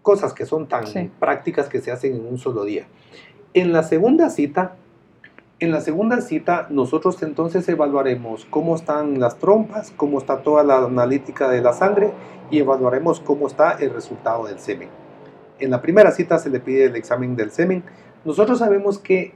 cosas 0.01 0.33
que 0.33 0.47
son 0.47 0.67
tan 0.67 0.85
prácticas 1.21 1.69
que 1.69 1.81
se 1.81 1.91
hacen 1.91 2.15
en 2.17 2.27
un 2.27 2.39
solo 2.39 2.65
día. 2.65 2.87
En 3.53 3.73
la 3.73 3.83
segunda 3.83 4.31
cita, 4.31 4.77
en 5.61 5.71
la 5.71 5.83
segunda 5.83 6.23
cita 6.23 6.69
nosotros 6.71 7.23
entonces 7.23 7.69
evaluaremos 7.69 8.47
cómo 8.47 8.77
están 8.77 9.21
las 9.21 9.39
trompas, 9.39 9.93
cómo 9.95 10.19
está 10.19 10.43
toda 10.43 10.65
la 10.65 10.79
analítica 10.79 11.51
de 11.51 11.61
la 11.61 11.75
sangre 11.75 12.13
y 12.51 12.61
evaluaremos 12.61 13.21
cómo 13.21 13.47
está 13.47 13.73
el 13.73 13.91
resultado 13.91 14.47
del 14.47 14.59
semen. 14.59 14.89
En 15.61 15.71
la 15.71 15.83
primera 15.83 16.13
cita 16.13 16.39
se 16.39 16.51
le 16.51 16.61
pide 16.61 16.85
el 16.85 16.97
examen 16.97 17.37
del 17.37 17.51
semen. 17.51 17.83
Nosotros 18.25 18.59
sabemos 18.59 18.99
que 18.99 19.33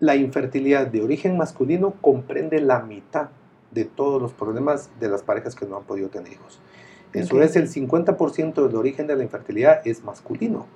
la 0.00 0.16
infertilidad 0.16 0.86
de 0.86 1.02
origen 1.02 1.36
masculino 1.36 1.94
comprende 2.00 2.60
la 2.60 2.80
mitad 2.80 3.28
de 3.70 3.84
todos 3.84 4.20
los 4.20 4.32
problemas 4.32 4.90
de 5.00 5.08
las 5.08 5.22
parejas 5.22 5.54
que 5.54 5.66
no 5.66 5.76
han 5.76 5.84
podido 5.84 6.08
tener 6.08 6.32
hijos. 6.32 6.60
Eso 7.12 7.42
es 7.42 7.56
el 7.56 7.68
50% 7.68 8.66
del 8.66 8.76
origen 8.76 9.06
de 9.06 9.16
la 9.16 9.22
infertilidad 9.22 9.86
es 9.86 10.02
masculino. 10.02 10.66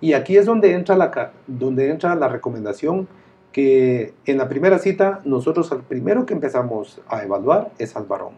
Y 0.00 0.14
aquí 0.14 0.36
es 0.36 0.46
donde 0.46 0.72
entra 0.72 0.96
la, 0.96 1.32
donde 1.46 1.90
entra 1.90 2.14
la 2.14 2.28
recomendación 2.28 3.08
que 3.52 4.14
en 4.24 4.38
la 4.38 4.48
primera 4.48 4.78
cita 4.78 5.20
nosotros 5.24 5.70
al 5.72 5.82
primero 5.82 6.24
que 6.24 6.34
empezamos 6.34 7.00
a 7.08 7.22
evaluar 7.22 7.70
es 7.78 7.94
al 7.96 8.04
varón. 8.04 8.34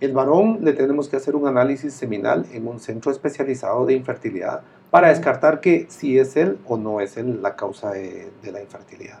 El 0.00 0.12
varón 0.12 0.58
le 0.62 0.72
tenemos 0.72 1.08
que 1.08 1.16
hacer 1.16 1.36
un 1.36 1.46
análisis 1.46 1.94
seminal 1.94 2.46
en 2.52 2.66
un 2.66 2.80
centro 2.80 3.10
especializado 3.10 3.86
de 3.86 3.94
infertilidad 3.94 4.62
para 4.90 5.08
descartar 5.08 5.60
que 5.60 5.86
si 5.88 6.18
es 6.18 6.36
él 6.36 6.58
o 6.66 6.76
no 6.76 7.00
es 7.00 7.16
él 7.16 7.40
la 7.42 7.56
causa 7.56 7.92
de, 7.92 8.30
la 8.50 8.60
infertilidad. 8.60 9.20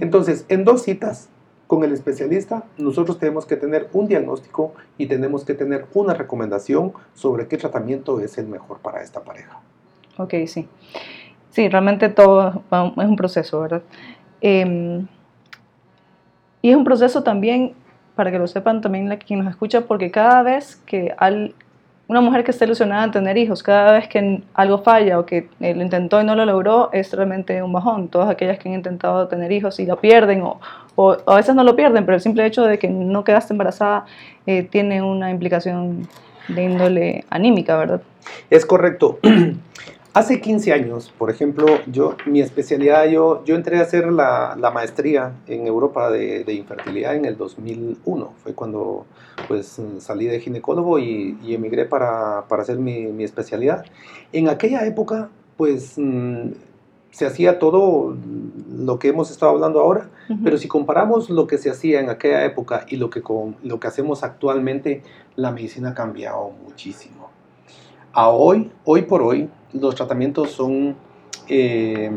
Entonces, 0.00 0.46
en 0.48 0.64
dos 0.64 0.82
citas 0.82 1.28
con 1.66 1.84
el 1.84 1.92
especialista, 1.92 2.64
nosotros 2.78 3.18
tenemos 3.18 3.44
que 3.44 3.56
tener 3.56 3.88
un 3.92 4.08
diagnóstico 4.08 4.72
y 4.96 5.06
tenemos 5.06 5.44
que 5.44 5.52
tener 5.52 5.86
una 5.92 6.14
recomendación 6.14 6.92
sobre 7.14 7.46
qué 7.46 7.58
tratamiento 7.58 8.20
es 8.20 8.38
el 8.38 8.46
mejor 8.46 8.78
para 8.78 9.02
esta 9.02 9.20
pareja. 9.20 9.60
Ok, 10.16 10.34
sí. 10.46 10.66
Sí, 11.50 11.68
realmente 11.68 12.08
todo 12.08 12.62
es 12.70 13.08
un 13.08 13.16
proceso, 13.16 13.60
¿verdad? 13.60 13.82
Em, 14.40 15.06
y 16.62 16.70
es 16.70 16.76
un 16.76 16.84
proceso 16.84 17.22
también, 17.22 17.74
para 18.18 18.32
que 18.32 18.38
lo 18.40 18.48
sepan 18.48 18.80
también 18.80 19.16
quien 19.24 19.38
nos 19.38 19.48
escucha, 19.48 19.82
porque 19.82 20.10
cada 20.10 20.42
vez 20.42 20.74
que 20.74 21.14
al, 21.18 21.54
una 22.08 22.20
mujer 22.20 22.42
que 22.42 22.50
esté 22.50 22.64
ilusionada 22.64 23.04
en 23.04 23.12
tener 23.12 23.38
hijos, 23.38 23.62
cada 23.62 23.92
vez 23.92 24.08
que 24.08 24.42
algo 24.54 24.78
falla 24.78 25.20
o 25.20 25.24
que 25.24 25.48
lo 25.60 25.80
intentó 25.80 26.20
y 26.20 26.24
no 26.24 26.34
lo 26.34 26.44
logró, 26.44 26.90
es 26.92 27.12
realmente 27.12 27.62
un 27.62 27.72
bajón. 27.72 28.08
Todas 28.08 28.28
aquellas 28.28 28.58
que 28.58 28.68
han 28.68 28.74
intentado 28.74 29.28
tener 29.28 29.52
hijos 29.52 29.78
y 29.78 29.86
lo 29.86 30.00
pierden, 30.00 30.42
o, 30.42 30.60
o, 30.96 31.16
a 31.26 31.36
veces 31.36 31.54
no 31.54 31.62
lo 31.62 31.76
pierden, 31.76 32.04
pero 32.06 32.16
el 32.16 32.20
simple 32.20 32.44
hecho 32.44 32.64
de 32.64 32.76
que 32.80 32.88
no 32.88 33.22
quedaste 33.22 33.54
embarazada 33.54 34.04
eh, 34.46 34.64
tiene 34.64 35.00
una 35.00 35.30
implicación 35.30 36.08
de 36.48 36.64
índole 36.64 37.24
anímica, 37.30 37.76
¿verdad? 37.76 38.02
Es 38.50 38.66
correcto. 38.66 39.20
Hace 40.14 40.40
15 40.40 40.72
años, 40.72 41.12
por 41.16 41.30
ejemplo, 41.30 41.66
yo, 41.86 42.16
mi 42.24 42.40
especialidad, 42.40 43.06
yo, 43.06 43.44
yo 43.44 43.54
entré 43.54 43.78
a 43.78 43.82
hacer 43.82 44.10
la, 44.10 44.56
la 44.58 44.70
maestría 44.70 45.34
en 45.46 45.66
Europa 45.66 46.10
de, 46.10 46.44
de, 46.44 46.54
infertilidad 46.54 47.14
en 47.14 47.26
el 47.26 47.36
2001. 47.36 48.32
Fue 48.42 48.54
cuando 48.54 49.04
pues, 49.46 49.80
salí 49.98 50.26
de 50.26 50.40
ginecólogo 50.40 50.98
y, 50.98 51.38
y 51.44 51.54
emigré 51.54 51.84
para, 51.84 52.46
para 52.48 52.62
hacer 52.62 52.78
mi, 52.78 53.06
mi, 53.06 53.22
especialidad. 53.22 53.84
En 54.32 54.48
aquella 54.48 54.86
época, 54.86 55.28
pues 55.58 55.94
mm, 55.98 56.52
se 57.10 57.26
hacía 57.26 57.58
todo 57.58 58.16
lo 58.72 58.98
que 58.98 59.08
hemos 59.08 59.30
estado 59.30 59.52
hablando 59.52 59.80
ahora, 59.80 60.08
pero 60.42 60.56
si 60.56 60.68
comparamos 60.68 61.28
lo 61.30 61.46
que 61.46 61.58
se 61.58 61.70
hacía 61.70 62.00
en 62.00 62.08
aquella 62.08 62.44
época 62.44 62.86
y 62.88 62.96
lo 62.96 63.10
que, 63.10 63.22
con, 63.22 63.56
lo 63.62 63.78
que 63.78 63.86
hacemos 63.86 64.22
actualmente, 64.22 65.02
la 65.36 65.52
medicina 65.52 65.90
ha 65.90 65.94
cambiado 65.94 66.50
muchísimo. 66.64 67.28
A 68.12 68.28
hoy, 68.30 68.70
hoy 68.84 69.02
por 69.02 69.22
hoy, 69.22 69.48
los 69.72 69.94
tratamientos 69.94 70.50
son, 70.50 70.96
eh, 71.48 72.10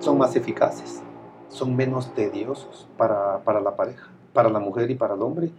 son 0.00 0.18
más 0.18 0.36
eficaces, 0.36 1.02
son 1.48 1.76
menos 1.76 2.14
tediosos 2.14 2.88
para, 2.96 3.38
para 3.44 3.60
la 3.60 3.76
pareja, 3.76 4.08
para 4.32 4.50
la 4.50 4.58
mujer 4.58 4.90
y 4.90 4.94
para 4.94 5.14
el 5.14 5.22
hombre. 5.22 5.50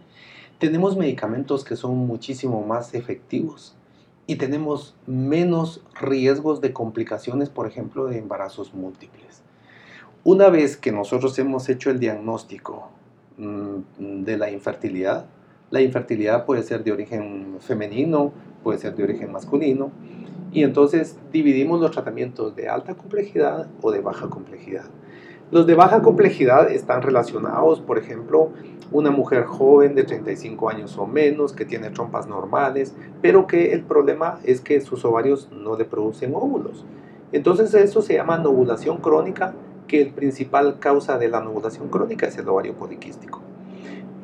Tenemos 0.58 0.96
medicamentos 0.96 1.64
que 1.64 1.76
son 1.76 1.96
muchísimo 1.96 2.62
más 2.64 2.94
efectivos 2.94 3.74
y 4.26 4.36
tenemos 4.36 4.94
menos 5.06 5.82
riesgos 6.00 6.60
de 6.60 6.72
complicaciones, 6.72 7.48
por 7.48 7.66
ejemplo, 7.66 8.06
de 8.06 8.18
embarazos 8.18 8.72
múltiples. 8.72 9.42
Una 10.24 10.48
vez 10.50 10.76
que 10.76 10.92
nosotros 10.92 11.36
hemos 11.40 11.68
hecho 11.68 11.90
el 11.90 11.98
diagnóstico 11.98 12.90
mm, 13.38 14.22
de 14.22 14.36
la 14.38 14.50
infertilidad, 14.50 15.26
la 15.70 15.80
infertilidad 15.80 16.44
puede 16.44 16.62
ser 16.62 16.84
de 16.84 16.92
origen 16.92 17.56
femenino, 17.60 18.32
puede 18.62 18.78
ser 18.78 18.94
de 18.94 19.02
origen 19.02 19.32
masculino, 19.32 19.90
y 20.52 20.62
entonces 20.62 21.16
dividimos 21.32 21.80
los 21.80 21.90
tratamientos 21.90 22.54
de 22.54 22.68
alta 22.68 22.94
complejidad 22.94 23.68
o 23.80 23.90
de 23.90 24.00
baja 24.00 24.28
complejidad. 24.28 24.84
Los 25.50 25.66
de 25.66 25.74
baja 25.74 26.00
complejidad 26.02 26.70
están 26.70 27.02
relacionados, 27.02 27.80
por 27.80 27.98
ejemplo, 27.98 28.50
una 28.90 29.10
mujer 29.10 29.44
joven 29.44 29.94
de 29.94 30.04
35 30.04 30.70
años 30.70 30.96
o 30.98 31.06
menos 31.06 31.52
que 31.52 31.64
tiene 31.64 31.90
trompas 31.90 32.26
normales, 32.26 32.94
pero 33.20 33.46
que 33.46 33.72
el 33.72 33.82
problema 33.82 34.38
es 34.44 34.60
que 34.60 34.80
sus 34.80 35.04
ovarios 35.04 35.50
no 35.52 35.76
le 35.76 35.84
producen 35.84 36.34
óvulos. 36.34 36.84
Entonces 37.32 37.74
eso 37.74 38.02
se 38.02 38.14
llama 38.14 38.38
novulación 38.38 38.98
crónica, 38.98 39.54
que 39.88 40.00
el 40.00 40.10
principal 40.10 40.78
causa 40.78 41.18
de 41.18 41.28
la 41.28 41.40
novulación 41.40 41.88
crónica 41.88 42.26
es 42.26 42.38
el 42.38 42.48
ovario 42.48 42.74
poliquístico. 42.74 43.40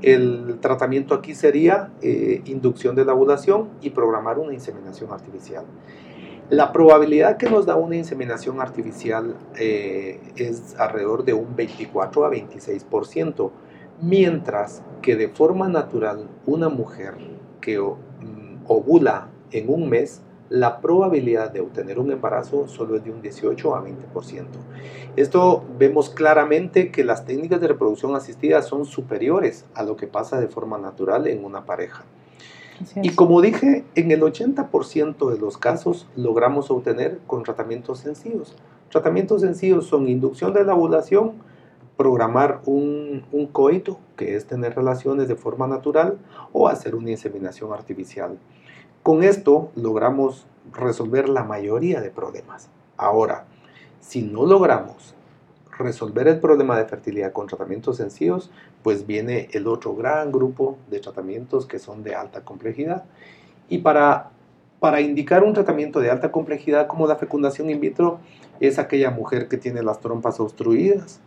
El 0.00 0.58
tratamiento 0.60 1.14
aquí 1.14 1.34
sería 1.34 1.90
eh, 2.00 2.42
inducción 2.44 2.94
de 2.94 3.04
la 3.04 3.14
ovulación 3.14 3.68
y 3.82 3.90
programar 3.90 4.38
una 4.38 4.54
inseminación 4.54 5.12
artificial. 5.12 5.64
La 6.50 6.72
probabilidad 6.72 7.36
que 7.36 7.50
nos 7.50 7.66
da 7.66 7.76
una 7.76 7.96
inseminación 7.96 8.62
artificial 8.62 9.36
eh, 9.58 10.18
es 10.36 10.74
alrededor 10.78 11.22
de 11.26 11.34
un 11.34 11.54
24 11.54 12.24
a 12.24 12.30
26%, 12.30 13.50
mientras 14.00 14.82
que 15.02 15.14
de 15.14 15.28
forma 15.28 15.68
natural 15.68 16.26
una 16.46 16.70
mujer 16.70 17.16
que 17.60 17.78
mm, 17.78 18.64
ovula 18.66 19.28
en 19.50 19.68
un 19.68 19.90
mes, 19.90 20.22
la 20.48 20.80
probabilidad 20.80 21.50
de 21.50 21.60
obtener 21.60 21.98
un 21.98 22.12
embarazo 22.12 22.66
solo 22.66 22.96
es 22.96 23.04
de 23.04 23.10
un 23.10 23.20
18 23.20 23.74
a 23.74 23.84
20%. 23.84 24.46
Esto 25.16 25.62
vemos 25.78 26.08
claramente 26.08 26.90
que 26.90 27.04
las 27.04 27.26
técnicas 27.26 27.60
de 27.60 27.68
reproducción 27.68 28.16
asistida 28.16 28.62
son 28.62 28.86
superiores 28.86 29.66
a 29.74 29.82
lo 29.82 29.98
que 29.98 30.06
pasa 30.06 30.40
de 30.40 30.48
forma 30.48 30.78
natural 30.78 31.26
en 31.26 31.44
una 31.44 31.66
pareja. 31.66 32.06
Y 33.02 33.10
como 33.10 33.40
dije, 33.40 33.84
en 33.94 34.10
el 34.10 34.22
80% 34.22 35.30
de 35.30 35.38
los 35.38 35.58
casos 35.58 36.06
logramos 36.16 36.70
obtener 36.70 37.18
con 37.26 37.42
tratamientos 37.42 38.00
sencillos. 38.00 38.56
Tratamientos 38.90 39.42
sencillos 39.42 39.86
son 39.86 40.08
inducción 40.08 40.54
de 40.54 40.64
la 40.64 40.74
ovulación, 40.74 41.32
programar 41.96 42.60
un, 42.64 43.24
un, 43.32 43.46
coito, 43.46 43.98
que 44.16 44.36
es 44.36 44.46
tener 44.46 44.76
relaciones 44.76 45.28
de 45.28 45.34
forma 45.34 45.66
natural, 45.66 46.18
o 46.52 46.68
hacer 46.68 46.94
una 46.94 47.10
inseminación 47.10 47.72
artificial. 47.72 48.38
Con 49.02 49.24
esto 49.24 49.70
logramos 49.74 50.46
resolver 50.72 51.28
la 51.28 51.44
mayoría 51.44 52.00
de 52.00 52.10
problemas. 52.10 52.70
Ahora, 52.96 53.46
si 54.00 54.22
no 54.22 54.46
logramos 54.46 55.14
resolver 55.78 56.28
el 56.28 56.40
problema 56.40 56.76
de 56.76 56.84
fertilidad 56.86 57.32
con 57.32 57.46
tratamientos 57.46 57.96
sencillos, 57.96 58.50
pues 58.82 59.06
viene 59.06 59.48
el 59.52 59.66
otro 59.66 59.94
gran 59.94 60.32
grupo 60.32 60.78
de 60.90 61.00
tratamientos 61.00 61.66
que 61.66 61.78
son 61.78 62.02
de 62.02 62.14
alta 62.14 62.42
complejidad. 62.42 63.04
Y 63.68 63.78
para 63.78 64.30
para 64.80 65.00
indicar 65.00 65.42
un 65.42 65.54
tratamiento 65.54 66.00
de 66.00 66.10
alta 66.10 66.30
complejidad 66.30 66.86
como 66.86 67.06
la 67.06 67.16
fecundación 67.16 67.70
in 67.70 67.80
vitro 67.80 68.20
es 68.60 68.78
aquella 68.78 69.10
mujer 69.10 69.48
que 69.48 69.56
tiene 69.56 69.82
las 69.82 70.00
trompas 70.00 70.38
obstruidas 70.40 71.20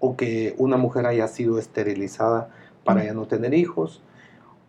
o 0.00 0.16
que 0.16 0.54
una 0.58 0.76
mujer 0.76 1.06
haya 1.06 1.28
sido 1.28 1.58
esterilizada 1.58 2.48
para 2.84 3.04
ya 3.04 3.12
no 3.12 3.26
tener 3.26 3.52
hijos 3.54 4.02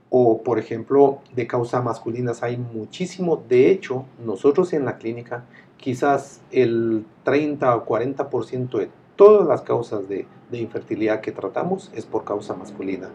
o 0.09 0.41
por 0.41 0.59
ejemplo 0.59 1.19
de 1.35 1.47
causas 1.47 1.83
masculinas 1.83 2.43
hay 2.43 2.57
muchísimo. 2.57 3.43
De 3.47 3.69
hecho, 3.69 4.05
nosotros 4.25 4.73
en 4.73 4.85
la 4.85 4.97
clínica 4.97 5.43
quizás 5.77 6.41
el 6.51 7.05
30 7.23 7.75
o 7.75 7.85
40% 7.85 8.77
de 8.77 8.89
todas 9.17 9.45
las 9.47 9.61
causas 9.63 10.07
de, 10.07 10.25
infertilidad 10.51 11.19
que 11.19 11.33
tratamos 11.33 11.91
es 11.93 12.05
por 12.05 12.23
causa 12.23 12.55
masculina. 12.55 13.09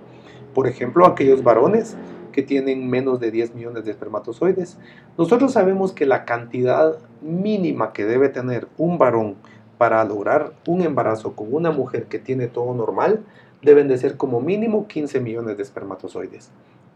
Por 0.52 0.66
ejemplo, 0.66 1.06
aquellos 1.06 1.42
varones 1.42 1.96
que 2.32 2.42
tienen 2.42 2.90
menos 2.90 3.20
de 3.20 3.30
10 3.30 3.54
millones 3.54 3.84
de 3.84 3.90
espermatozoides. 3.90 4.78
Nosotros 5.16 5.52
sabemos 5.52 5.92
que 5.92 6.04
la 6.04 6.24
cantidad 6.24 6.98
mínima 7.22 7.92
que 7.92 8.04
debe 8.04 8.28
tener 8.28 8.68
un 8.76 8.98
varón 8.98 9.36
para 9.78 10.04
lograr 10.04 10.52
un 10.66 10.82
embarazo 10.82 11.34
con 11.34 11.54
una 11.54 11.70
mujer 11.70 12.04
que 12.04 12.18
tiene 12.18 12.48
todo 12.48 12.74
normal 12.74 13.24
deben 13.62 13.88
de 13.88 13.98
ser 13.98 14.16
como 14.16 14.40
mínimo 14.40 14.86
15 14.88 15.20
millones 15.20 15.56
de 15.56 15.62
espermatozoides. 15.62 16.50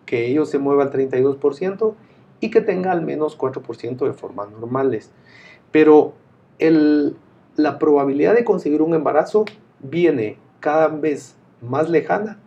Que 0.05 0.27
ellos 0.27 0.51
se 0.51 0.59
muevan 0.59 0.89
al 0.89 0.93
32% 0.93 1.95
y 2.41 2.51
que 2.51 2.61
tenga 2.61 2.93
al 2.93 3.03
menos 3.03 3.39
4% 3.39 4.07
de 4.07 4.13
formas 4.13 4.51
normales. 4.51 5.13
Pero 5.71 6.15
la 7.57 7.79
probabilidad 7.79 8.35
de 8.35 8.45
conseguir 8.45 8.83
un 8.83 8.95
embarazo 8.95 9.45
viene 9.81 10.39
cada 10.61 10.89
vez 10.89 11.37
más 11.61 11.89
lejana 11.89 12.39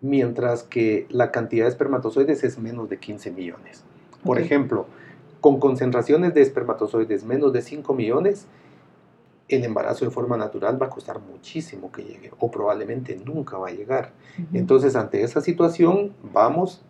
mientras 0.00 0.62
que 0.62 1.06
la 1.10 1.30
cantidad 1.30 1.64
de 1.64 1.70
espermatozoides 1.70 2.42
es 2.44 2.58
menos 2.58 2.88
de 2.88 2.98
15 2.98 3.30
millones. 3.30 3.84
Por 4.24 4.38
ejemplo, 4.38 4.86
con 5.40 5.60
concentraciones 5.60 6.34
de 6.34 6.42
espermatozoides 6.42 7.24
menos 7.24 7.52
de 7.52 7.62
5 7.62 7.94
millones, 7.94 8.46
el 9.48 9.64
embarazo 9.64 10.04
de 10.04 10.10
forma 10.10 10.36
natural 10.36 10.80
va 10.80 10.86
a 10.86 10.90
costar 10.90 11.20
muchísimo 11.20 11.90
que 11.90 12.02
llegue 12.02 12.30
o 12.38 12.50
probablemente 12.50 13.16
nunca 13.16 13.58
va 13.58 13.68
a 13.68 13.72
llegar. 13.72 14.12
Entonces, 14.52 14.96
ante 14.96 15.22
esa 15.22 15.40
situación, 15.40 16.14
vamos 16.32 16.82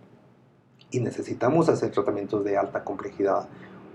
y 0.91 1.01
necesitamos 1.01 1.69
hacer 1.69 1.91
tratamientos 1.91 2.45
de 2.45 2.57
alta 2.57 2.85
complejidad. 2.85 3.49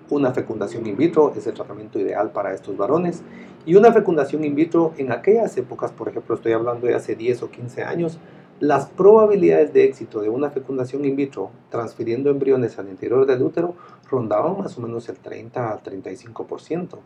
Una 0.09 0.31
fecundación 0.31 0.85
in 0.85 0.95
vitro 0.95 1.33
es 1.35 1.47
el 1.47 1.55
tratamiento 1.55 1.99
ideal 1.99 2.31
para 2.31 2.53
estos 2.53 2.77
varones 2.77 3.23
y 3.65 3.73
una 3.73 3.91
fecundación 3.91 4.43
in 4.43 4.53
vitro 4.53 4.93
en 4.97 5.11
aquellas 5.11 5.57
épocas, 5.57 5.91
por 5.91 6.09
ejemplo, 6.09 6.35
estoy 6.35 6.51
hablando 6.51 6.85
de 6.85 6.93
hace 6.93 7.15
10 7.15 7.41
o 7.41 7.49
15 7.49 7.83
años, 7.83 8.19
las 8.59 8.85
probabilidades 8.85 9.73
de 9.73 9.83
éxito 9.83 10.21
de 10.21 10.29
una 10.29 10.51
fecundación 10.51 11.05
in 11.05 11.15
vitro 11.15 11.49
transfiriendo 11.71 12.29
embriones 12.29 12.77
al 12.77 12.87
interior 12.87 13.25
del 13.25 13.41
útero 13.41 13.73
rondaban 14.09 14.57
más 14.59 14.77
o 14.77 14.81
menos 14.81 15.09
el 15.09 15.17
30 15.17 15.71
al 15.71 15.81
35%. 15.81 16.99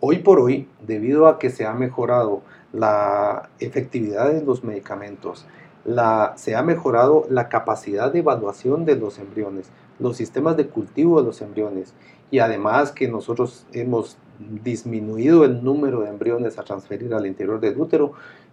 Hoy 0.00 0.18
por 0.18 0.40
hoy, 0.40 0.68
debido 0.84 1.28
a 1.28 1.38
que 1.38 1.50
se 1.50 1.64
ha 1.64 1.72
mejorado 1.72 2.42
la 2.72 3.48
efectividad 3.60 4.32
de 4.32 4.44
los 4.44 4.64
medicamentos, 4.64 5.46
la, 5.84 6.32
se 6.36 6.56
ha 6.56 6.62
mejorado 6.62 7.26
la 7.30 7.48
capacidad 7.48 8.12
de 8.12 8.18
evaluación 8.18 8.84
de 8.84 8.96
los 8.96 9.18
embriones, 9.18 9.70
los 9.98 10.16
sistemas 10.16 10.56
de 10.56 10.66
cultivo 10.66 11.20
de 11.20 11.26
los 11.26 11.40
embriones 11.40 11.94
y 12.30 12.38
además 12.38 12.92
que 12.92 13.08
nosotros 13.08 13.66
hemos 13.72 14.16
disminuido 14.62 15.44
el 15.44 15.62
número 15.62 16.00
de 16.00 16.10
embriones 16.10 16.58
a 16.58 16.64
transferir 16.64 17.14
al 17.14 17.26
interior 17.26 17.60
del 17.60 17.78
útero, 17.78 18.12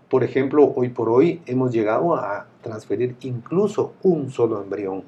por 0.10 0.24
ejemplo, 0.26 0.74
hoy 0.76 0.90
por 0.90 1.10
hoy 1.10 1.42
hemos 1.46 1.72
llegado 1.72 2.16
a 2.16 2.46
transferir 2.62 3.16
incluso 3.22 3.94
un 4.04 4.30
solo 4.30 4.62
embrión. 4.62 5.04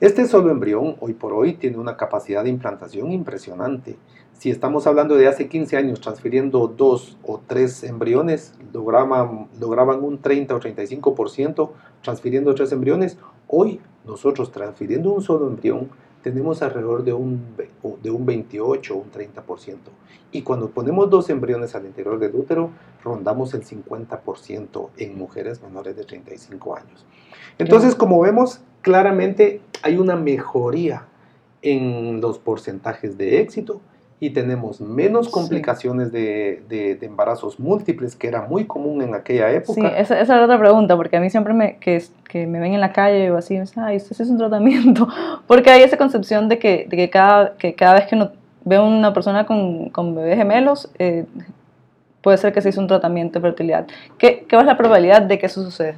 Este 0.00 0.26
solo 0.26 0.50
embrión, 0.50 0.96
hoy 1.00 1.14
por 1.14 1.32
hoy, 1.32 1.54
tiene 1.54 1.78
una 1.78 1.96
capacidad 1.96 2.44
de 2.44 2.50
implantación 2.50 3.10
impresionante. 3.12 3.96
Si 4.32 4.50
estamos 4.50 4.86
hablando 4.86 5.16
de 5.16 5.26
hace 5.26 5.48
15 5.48 5.76
años 5.76 6.00
transfiriendo 6.00 6.66
dos 6.68 7.16
o 7.24 7.40
tres 7.46 7.82
embriones, 7.82 8.54
lograban, 8.72 9.48
lograban 9.60 10.02
un 10.02 10.18
30 10.18 10.54
o 10.54 10.60
35% 10.60 11.70
transfiriendo 12.02 12.54
tres 12.54 12.70
embriones. 12.72 13.18
Hoy 13.48 13.80
nosotros 14.04 14.52
transfiriendo 14.52 15.12
un 15.12 15.22
solo 15.22 15.48
embrión 15.48 15.88
tenemos 16.24 16.62
alrededor 16.62 17.04
de 17.04 17.12
un, 17.12 17.54
de 18.02 18.10
un 18.10 18.24
28 18.24 18.94
o 18.94 18.96
un 18.96 19.12
30%. 19.12 19.76
Y 20.32 20.40
cuando 20.40 20.70
ponemos 20.70 21.10
dos 21.10 21.28
embriones 21.28 21.74
al 21.74 21.84
interior 21.84 22.18
del 22.18 22.34
útero, 22.34 22.70
rondamos 23.04 23.52
el 23.52 23.62
50% 23.62 24.88
en 24.96 25.18
mujeres 25.18 25.62
menores 25.62 25.94
de 25.94 26.04
35 26.04 26.76
años. 26.76 27.04
Entonces, 27.58 27.94
como 27.94 28.22
vemos, 28.22 28.62
claramente 28.80 29.60
hay 29.82 29.98
una 29.98 30.16
mejoría 30.16 31.06
en 31.60 32.22
los 32.22 32.38
porcentajes 32.38 33.18
de 33.18 33.42
éxito 33.42 33.82
y 34.20 34.30
tenemos 34.30 34.80
menos 34.80 35.28
complicaciones 35.28 36.12
de, 36.12 36.62
de, 36.68 36.98
embarazos 37.02 37.58
múltiples, 37.58 38.16
que 38.16 38.28
era 38.28 38.42
muy 38.42 38.64
común 38.64 39.02
en 39.02 39.14
aquella 39.14 39.50
época. 39.50 39.80
Sí, 39.80 39.86
esa, 39.96 40.20
esa 40.20 40.36
la 40.36 40.44
otra 40.44 40.58
pregunta, 40.58 40.96
porque 40.96 41.16
a 41.16 41.20
mí 41.20 41.28
siempre 41.30 41.52
me, 41.52 41.76
que, 41.76 42.02
que 42.28 42.46
me 42.46 42.60
ven 42.60 42.74
en 42.74 42.80
la 42.80 42.92
calle 42.92 43.30
o 43.30 43.36
así, 43.36 43.58
ay, 43.76 43.96
esto 43.96 44.22
es 44.22 44.30
un 44.30 44.38
tratamiento, 44.38 45.08
porque 45.46 45.70
hay 45.70 45.82
esa 45.82 45.96
concepción 45.96 46.48
de 46.48 46.58
que, 46.58 46.86
de 46.88 46.96
que, 46.96 47.10
cada, 47.10 47.56
que 47.56 47.74
cada 47.74 47.94
vez 47.94 48.06
que 48.06 48.14
uno 48.14 48.30
ve 48.64 48.78
una 48.78 49.12
persona 49.12 49.44
con, 49.46 49.90
con 49.90 50.14
bebés 50.14 50.36
gemelos, 50.36 50.90
eh, 50.98 51.26
puede 52.22 52.38
ser 52.38 52.52
que 52.52 52.62
se 52.62 52.70
hizo 52.70 52.80
un 52.80 52.86
tratamiento 52.86 53.38
de 53.38 53.42
fertilidad. 53.42 53.86
¿Qué, 54.18 54.46
¿Qué 54.48 54.56
es 54.56 54.64
la 54.64 54.76
probabilidad 54.76 55.22
de 55.22 55.38
que 55.38 55.46
eso 55.46 55.62
suceda? 55.62 55.96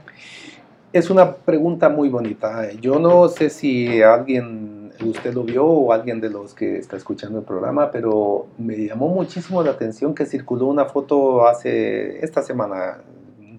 Es 0.93 1.11
una 1.11 1.33
pregunta 1.33 1.89
muy 1.89 2.09
bonita. 2.09 2.73
Yo 2.81 2.99
no 2.99 3.29
sé 3.29 3.51
si 3.51 4.03
alguien, 4.03 4.76
usted 5.05 5.35
lo 5.35 5.45
vio 5.45 5.65
o 5.65 5.93
alguien 5.93 6.21
de 6.21 6.31
los 6.31 6.55
que 6.55 6.79
está 6.79 6.97
escuchando 6.97 7.39
el 7.39 7.45
programa, 7.45 7.91
pero 7.91 8.47
me 8.59 8.77
llamó 8.77 9.09
muchísimo 9.09 9.63
la 9.63 9.73
atención 9.73 10.15
que 10.15 10.27
circuló 10.27 10.67
una 10.67 10.87
foto 10.87 11.47
hace, 11.47 12.25
esta 12.25 12.43
semana, 12.43 12.99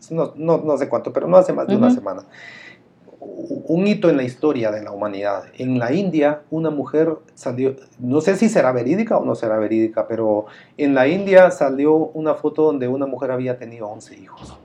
no, 0.09 0.33
no, 0.35 0.57
no 0.57 0.77
sé 0.77 0.87
cuánto, 0.89 1.13
pero 1.13 1.27
no 1.27 1.37
hace 1.37 1.53
más 1.53 1.67
de 1.67 1.75
una 1.75 1.91
semana. 1.91 2.23
Un 3.19 3.87
hito 3.87 4.09
en 4.09 4.17
la 4.17 4.23
historia 4.23 4.71
de 4.71 4.83
la 4.83 4.91
humanidad. 4.91 5.45
En 5.57 5.79
la 5.79 5.91
India, 5.91 6.41
una 6.49 6.69
mujer 6.69 7.15
salió, 7.33 7.75
no 7.99 8.21
sé 8.21 8.35
si 8.35 8.47
será 8.47 8.71
verídica 8.71 9.17
o 9.17 9.25
no 9.25 9.35
será 9.35 9.57
verídica, 9.57 10.07
pero 10.07 10.45
en 10.77 10.93
la 10.93 11.07
India 11.07 11.51
salió 11.51 11.95
una 11.95 12.35
foto 12.35 12.63
donde 12.63 12.87
una 12.87 13.05
mujer 13.05 13.31
había 13.31 13.57
tenido 13.57 13.87
11 13.87 14.17
hijos. 14.17 14.57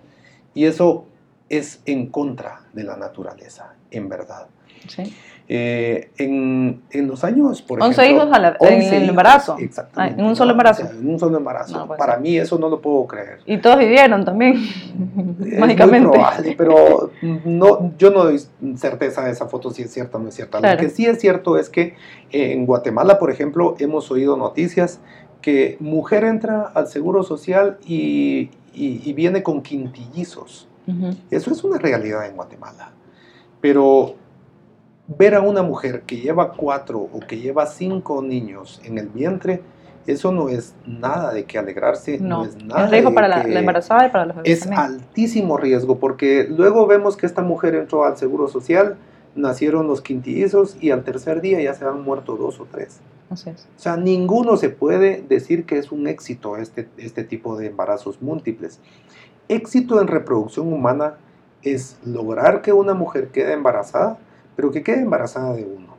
Y 0.54 0.66
eso 0.66 1.06
es 1.48 1.82
en 1.86 2.06
contra 2.06 2.62
de 2.72 2.84
la 2.84 2.96
naturaleza, 2.96 3.74
en 3.90 4.08
verdad. 4.08 4.46
Sí. 4.88 5.14
Eh, 5.54 6.10
en, 6.16 6.80
en, 6.92 7.08
los 7.08 7.24
años, 7.24 7.60
por 7.60 7.82
11 7.82 8.00
ejemplo... 8.00 8.24
hijos 8.24 8.34
a 8.34 8.40
la, 8.40 8.56
en 8.58 8.80
el 8.80 9.10
embarazo. 9.10 9.58
Exactamente. 9.58 10.16
Ah, 10.18 10.22
en 10.22 10.26
un 10.26 10.34
solo 10.34 10.52
embarazo. 10.52 10.88
En 10.90 11.06
un 11.06 11.18
solo 11.18 11.36
embarazo. 11.36 11.76
No, 11.76 11.86
pues, 11.88 11.98
Para 11.98 12.16
mí 12.16 12.38
eso 12.38 12.58
no 12.58 12.70
lo 12.70 12.80
puedo 12.80 13.06
creer. 13.06 13.40
Y 13.44 13.58
todos 13.58 13.78
vivieron 13.78 14.24
también, 14.24 14.54
Es 15.44 15.58
mágicamente. 15.58 16.08
muy 16.08 16.16
probable, 16.16 16.54
pero 16.56 17.10
no, 17.44 17.92
yo 17.98 18.10
no 18.10 18.24
doy 18.24 18.40
certeza 18.76 19.24
de 19.24 19.32
esa 19.32 19.46
foto 19.46 19.70
si 19.70 19.82
es 19.82 19.92
cierta 19.92 20.16
o 20.16 20.22
no 20.22 20.30
es 20.30 20.34
cierta. 20.36 20.58
Claro. 20.58 20.74
Lo 20.74 20.80
que 20.80 20.88
sí 20.88 21.04
es 21.04 21.20
cierto 21.20 21.58
es 21.58 21.68
que 21.68 21.96
en 22.30 22.64
Guatemala, 22.64 23.18
por 23.18 23.30
ejemplo, 23.30 23.74
hemos 23.78 24.10
oído 24.10 24.38
noticias 24.38 25.00
que 25.42 25.76
mujer 25.80 26.24
entra 26.24 26.62
al 26.62 26.88
Seguro 26.88 27.24
Social 27.24 27.76
y, 27.84 28.48
y, 28.72 29.02
y 29.04 29.12
viene 29.12 29.42
con 29.42 29.60
quintillizos. 29.60 30.66
Eso 31.30 31.50
es 31.50 31.62
una 31.62 31.76
realidad 31.76 32.26
en 32.26 32.36
Guatemala. 32.36 32.92
Pero 33.60 34.16
ver 35.18 35.34
a 35.34 35.40
una 35.40 35.62
mujer 35.62 36.02
que 36.02 36.16
lleva 36.16 36.52
cuatro 36.52 36.98
o 37.00 37.20
que 37.20 37.38
lleva 37.38 37.66
cinco 37.66 38.22
niños 38.22 38.80
en 38.84 38.98
el 38.98 39.08
vientre, 39.08 39.62
eso 40.06 40.32
no 40.32 40.48
es 40.48 40.74
nada 40.84 41.32
de 41.32 41.44
que 41.44 41.58
alegrarse, 41.58 42.18
no, 42.18 42.38
No, 42.38 42.44
es 42.44 42.56
nada 42.64 42.84
es 42.86 42.90
riesgo 42.90 43.10
de 43.10 43.14
para 43.14 43.28
la, 43.28 43.42
embarazada 43.42 44.06
y 44.06 44.10
para 44.10 44.26
los 44.26 44.36
bebés 44.36 44.52
es 44.52 44.60
también. 44.60 44.80
altísimo 44.80 45.56
riesgo 45.56 45.98
porque 45.98 46.46
luego 46.48 46.86
vemos 46.86 47.16
que 47.16 47.26
esta 47.26 47.42
mujer 47.42 47.74
entró 47.76 48.04
al 48.04 48.16
seguro 48.16 48.48
social, 48.48 48.96
nacieron 49.36 49.86
los 49.86 50.00
quintillizos 50.00 50.76
y 50.80 50.90
al 50.90 51.04
tercer 51.04 51.40
día 51.40 51.60
ya 51.60 51.74
se 51.74 51.84
han 51.84 52.02
muerto 52.02 52.36
dos 52.36 52.58
o 52.60 52.66
tres. 52.70 53.00
Así 53.30 53.50
es. 53.50 53.68
O 53.76 53.80
sea, 53.80 53.96
ninguno 53.96 54.56
se 54.56 54.68
puede 54.68 55.22
decir 55.22 55.64
que 55.64 55.78
es 55.78 55.92
un 55.92 56.06
éxito 56.06 56.56
este, 56.56 56.88
este 56.98 57.24
tipo 57.24 57.56
de 57.56 57.68
embarazos 57.68 58.20
múltiples. 58.20 58.80
Éxito 59.48 60.00
en 60.00 60.08
reproducción 60.08 60.72
humana 60.72 61.14
es 61.62 61.98
lograr 62.04 62.60
que 62.60 62.72
una 62.72 62.94
mujer 62.94 63.28
quede 63.28 63.52
embarazada, 63.52 64.18
pero 64.56 64.70
que 64.70 64.82
quede 64.82 65.00
embarazada 65.02 65.54
de 65.54 65.64
uno. 65.64 65.94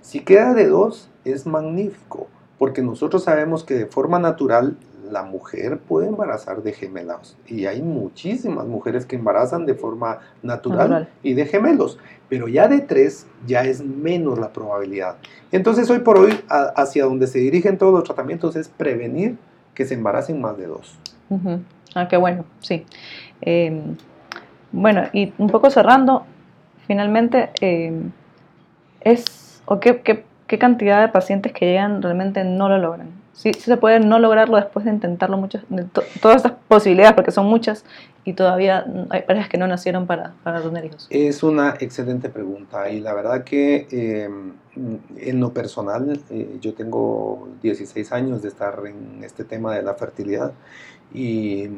Si 0.00 0.20
queda 0.20 0.54
de 0.54 0.66
dos, 0.68 1.08
es 1.24 1.46
magnífico, 1.46 2.26
porque 2.58 2.82
nosotros 2.82 3.24
sabemos 3.24 3.64
que 3.64 3.74
de 3.74 3.86
forma 3.86 4.18
natural 4.18 4.76
la 5.10 5.22
mujer 5.24 5.78
puede 5.78 6.08
embarazar 6.08 6.62
de 6.62 6.72
gemelos. 6.72 7.36
Y 7.46 7.66
hay 7.66 7.82
muchísimas 7.82 8.66
mujeres 8.66 9.04
que 9.04 9.16
embarazan 9.16 9.66
de 9.66 9.74
forma 9.74 10.20
natural, 10.42 10.78
Natural. 10.90 11.08
y 11.22 11.34
de 11.34 11.44
gemelos. 11.46 11.98
Pero 12.28 12.48
ya 12.48 12.66
de 12.66 12.80
tres 12.80 13.26
ya 13.46 13.62
es 13.62 13.84
menos 13.84 14.38
la 14.38 14.52
probabilidad. 14.52 15.16
Entonces 15.50 15.90
hoy 15.90 15.98
por 15.98 16.16
hoy 16.18 16.32
a- 16.48 16.72
hacia 16.80 17.04
donde 17.04 17.26
se 17.26 17.40
dirigen 17.40 17.76
todos 17.76 17.92
los 17.92 18.04
tratamientos 18.04 18.56
es 18.56 18.68
prevenir 18.68 19.36
que 19.74 19.84
se 19.84 19.94
embaracen 19.94 20.40
más 20.40 20.56
de 20.56 20.66
dos. 20.66 20.94
Ah, 21.94 22.08
qué 22.08 22.16
bueno, 22.16 22.44
sí. 22.60 22.86
Eh, 23.42 23.82
bueno, 24.70 25.02
y 25.12 25.32
un 25.36 25.48
poco 25.48 25.70
cerrando, 25.70 26.24
finalmente, 26.92 27.48
eh, 27.62 27.90
es, 29.00 29.62
o 29.64 29.80
qué, 29.80 30.00
qué- 30.02 30.24
cantidad 30.58 31.00
de 31.00 31.08
pacientes 31.08 31.50
que 31.50 31.64
llegan 31.64 32.02
realmente 32.02 32.44
no 32.44 32.68
lo 32.68 32.76
logran. 32.76 33.08
Sí, 33.32 33.54
se 33.54 33.78
puede 33.78 34.00
no 34.00 34.18
lograrlo 34.18 34.56
después 34.58 34.84
de 34.84 34.90
intentarlo 34.90 35.38
muchas, 35.38 35.64
todas 36.20 36.36
estas 36.36 36.52
posibilidades, 36.68 37.14
porque 37.14 37.30
son 37.30 37.46
muchas, 37.46 37.86
y 38.26 38.34
todavía 38.34 38.84
hay 39.08 39.22
parejas 39.22 39.48
que 39.48 39.56
no 39.56 39.66
nacieron 39.66 40.06
para, 40.06 40.34
para 40.42 40.60
tener 40.60 40.84
hijos. 40.84 41.06
Es 41.08 41.42
una 41.42 41.76
excelente 41.80 42.28
pregunta, 42.28 42.90
y 42.90 43.00
la 43.00 43.14
verdad 43.14 43.44
que 43.44 43.86
em, 43.90 44.52
en 45.16 45.40
lo 45.40 45.54
personal, 45.54 46.20
eh, 46.28 46.58
yo 46.60 46.74
tengo 46.74 47.48
16 47.62 48.12
años 48.12 48.42
de 48.42 48.48
estar 48.48 48.78
en 48.84 49.24
este 49.24 49.44
tema 49.44 49.74
de 49.74 49.82
la 49.82 49.94
fertilidad, 49.94 50.52
y 51.14 51.70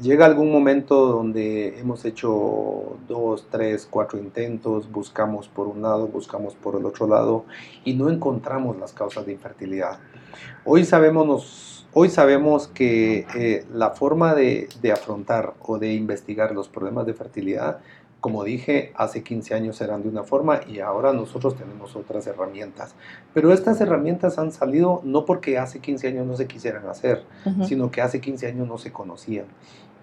llega 0.00 0.26
algún 0.26 0.50
momento 0.50 1.06
donde 1.06 1.78
hemos 1.78 2.04
hecho 2.04 2.98
dos, 3.06 3.46
tres, 3.50 3.86
cuatro 3.90 4.18
intentos, 4.18 4.90
buscamos 4.90 5.48
por 5.48 5.66
un 5.66 5.82
lado, 5.82 6.06
buscamos 6.08 6.54
por 6.54 6.76
el 6.76 6.84
otro 6.86 7.06
lado, 7.06 7.44
y 7.84 7.94
no 7.94 8.10
encontramos 8.10 8.78
las 8.78 8.92
causas 8.92 9.26
de 9.26 9.32
infertilidad. 9.32 9.98
Hoy 10.64 10.84
sabemos, 10.84 11.86
hoy 11.92 12.10
sabemos 12.10 12.68
que 12.68 13.26
eh, 13.34 13.66
la 13.72 13.90
forma 13.90 14.34
de, 14.34 14.68
afrontar 14.92 15.54
o 15.62 15.78
de 15.78 15.94
investigar 15.94 16.52
los 16.52 16.68
problemas 16.68 17.06
de 17.06 17.14
fertilidad, 17.14 17.80
como 18.20 18.42
dije, 18.42 18.92
hace 18.96 19.22
15 19.22 19.54
años 19.54 19.80
eran 19.80 20.02
de 20.02 20.08
una 20.08 20.24
forma 20.24 20.60
y 20.66 20.80
ahora 20.80 21.12
nosotros 21.12 21.56
tenemos 21.56 21.94
otras 21.94 22.26
herramientas. 22.26 22.94
Pero 23.32 23.52
estas 23.52 23.80
herramientas 23.80 24.38
han 24.38 24.50
salido 24.50 25.00
no 25.04 25.24
porque 25.24 25.58
hace 25.58 25.78
15 25.78 26.08
años 26.08 26.26
no 26.26 26.36
se 26.36 26.48
quisieran 26.48 26.86
hacer, 26.88 27.24
sino 27.64 27.90
que 27.90 28.02
hace 28.02 28.20
15 28.20 28.48
años 28.48 28.66
no 28.66 28.78
se 28.78 28.92
conocían. 28.92 29.46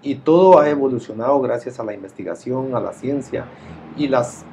Y 0.02 0.16
todo 0.16 0.60
ha 0.60 0.70
evolucionado 0.70 1.42
gracias 1.42 1.80
a 1.80 1.84
la 1.84 1.94
investigación, 1.94 2.76
a 2.76 2.80
la 2.80 2.94
ciencia. 2.94 3.48
Y 3.98 4.08
las, 4.08 4.46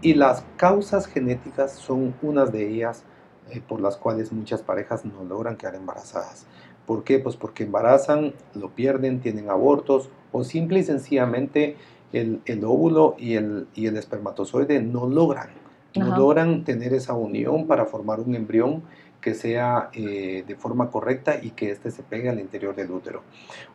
y 0.00 0.14
las 0.14 0.44
causas 0.56 1.06
genéticas 1.06 1.72
son 1.72 2.14
unas 2.22 2.50
de 2.50 2.68
ellas 2.68 3.04
eh, 3.50 3.60
por 3.66 3.80
las 3.80 3.96
cuales 3.96 4.32
muchas 4.32 4.62
parejas 4.62 5.04
no 5.04 5.22
logran 5.22 5.56
quedar 5.56 5.76
embarazadas. 5.76 6.46
¿Por 6.86 7.04
qué? 7.04 7.18
Pues 7.18 7.36
porque 7.36 7.64
embarazan, 7.64 8.34
lo 8.54 8.70
pierden, 8.70 9.20
tienen 9.20 9.50
abortos 9.50 10.08
o 10.32 10.42
simple 10.44 10.80
y 10.80 10.84
sencillamente 10.84 11.76
el, 12.12 12.40
el 12.46 12.64
óvulo 12.64 13.16
y 13.18 13.34
el, 13.34 13.66
y 13.74 13.86
el, 13.86 13.96
espermatozoide 13.96 14.80
no 14.80 15.06
logran, 15.06 15.50
no 15.94 16.16
logran 16.16 16.64
tener 16.64 16.92
esa 16.94 17.14
unión 17.14 17.66
para 17.66 17.86
formar 17.86 18.20
un 18.20 18.34
embrión 18.34 18.82
que 19.20 19.34
sea 19.34 19.90
eh, 19.92 20.44
de 20.46 20.54
forma 20.54 20.90
correcta 20.90 21.40
y 21.42 21.50
que 21.50 21.72
éste 21.72 21.90
se 21.90 22.04
pegue 22.04 22.28
al 22.28 22.38
interior 22.38 22.76
del 22.76 22.92
útero. 22.92 23.22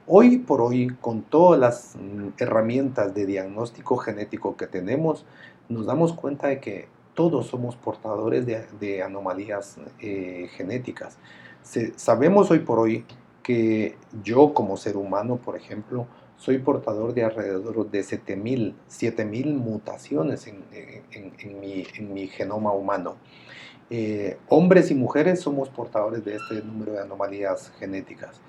Hoy 0.07 0.37
por 0.37 0.61
hoy, 0.61 0.95
con 1.01 1.23
todas 1.23 1.59
las 1.59 1.95
mm, 1.95 2.29
herramientas 2.37 3.13
de 3.13 3.25
diagnóstico 3.25 3.97
genético 3.97 4.55
que 4.55 4.67
tenemos, 4.67 5.25
nos 5.67 5.85
damos 5.85 6.13
cuenta 6.13 6.47
de 6.47 6.61
que 6.61 6.87
todos 7.13 7.47
somos 7.47 7.75
portadores 7.75 8.45
de, 8.45 9.03
anomalías 9.03 9.77
eh, 9.99 10.47
genéticas. 10.55 11.17
sabemos 11.97 12.49
hoy 12.49 12.59
por 12.59 12.79
hoy 12.79 13.03
que 13.43 13.97
yo 14.23 14.53
como 14.53 14.77
ser 14.77 14.95
humano, 14.95 15.35
por 15.35 15.57
ejemplo, 15.57 16.07
soy 16.41 16.57
portador 16.57 17.13
de 17.13 17.23
alrededor 17.23 17.91
de 17.91 18.01
7000 18.01 18.73
mutaciones 19.53 20.47
en, 20.47 21.61
mi, 21.61 22.27
genoma 22.27 22.73
humano. 22.73 23.17
Eh, 23.91 24.39
hombres 24.49 24.89
y 24.89 24.95
mujeres 24.95 25.41
somos 25.41 25.69
portadores 25.69 26.25
de 26.25 26.37
este 26.37 26.63
número 26.63 26.93
de 26.93 27.01
anomalías 27.01 27.71
genéticas. 27.77 28.41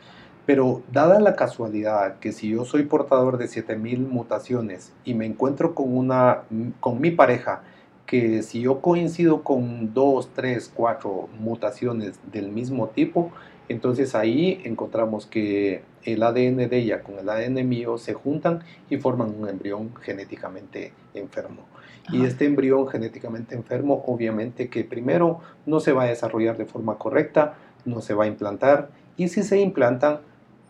Pero 0.47 0.83
dada 0.91 1.21
la 1.21 1.37
casualidad 1.37 2.19
que 2.19 2.33
si 2.33 2.49
yo 2.49 2.65
soy 2.65 2.85
portador 2.85 3.37
de 3.37 3.47
7000 3.47 4.01
mutaciones 4.01 4.95
y 5.05 5.13
me 5.13 5.27
encuentro 5.27 5.75
con, 5.75 5.95
una, 5.95 6.45
con 6.81 6.99
mi 6.99 7.11
pareja 7.11 7.63
que 8.07 8.43
si 8.43 8.63
yo 8.63 8.81
coincido 8.81 9.45
con 9.45 9.93
dos, 9.93 10.31
tres, 10.35 10.73
cuatro 10.75 11.29
mutaciones 11.39 12.19
del 12.33 12.49
mismo 12.49 12.89
tipo, 12.89 13.31
entonces 13.69 14.15
ahí 14.15 14.63
encontramos 14.65 15.27
que 15.27 15.83
el 16.05 16.23
ADN 16.23 16.69
de 16.69 16.79
ella 16.79 17.03
con 17.03 17.19
el 17.19 17.29
ADN 17.29 17.69
mío 17.69 17.99
se 17.99 18.15
juntan 18.15 18.65
y 18.91 18.97
forman 18.97 19.35
un 19.39 19.49
embrión 19.49 19.95
genéticamente 19.97 20.93
enfermo. 21.15 21.63
Y 22.11 22.25
este 22.25 22.47
embrión 22.47 22.89
genéticamente 22.89 23.55
enfermo, 23.55 24.03
obviamente 24.07 24.69
que 24.69 24.83
primero 24.85 25.41
no 25.67 25.79
se 25.79 25.93
va 25.93 26.05
a 26.05 26.07
desarrollar 26.07 26.57
de 26.57 26.67
forma 26.67 26.99
correcta, 26.99 27.55
no 27.85 28.01
se 28.01 28.15
va 28.15 28.25
a 28.25 28.27
implantar, 28.27 28.91
y 29.17 29.29
si 29.29 29.43
se 29.43 29.61
implantan, 29.61 30.21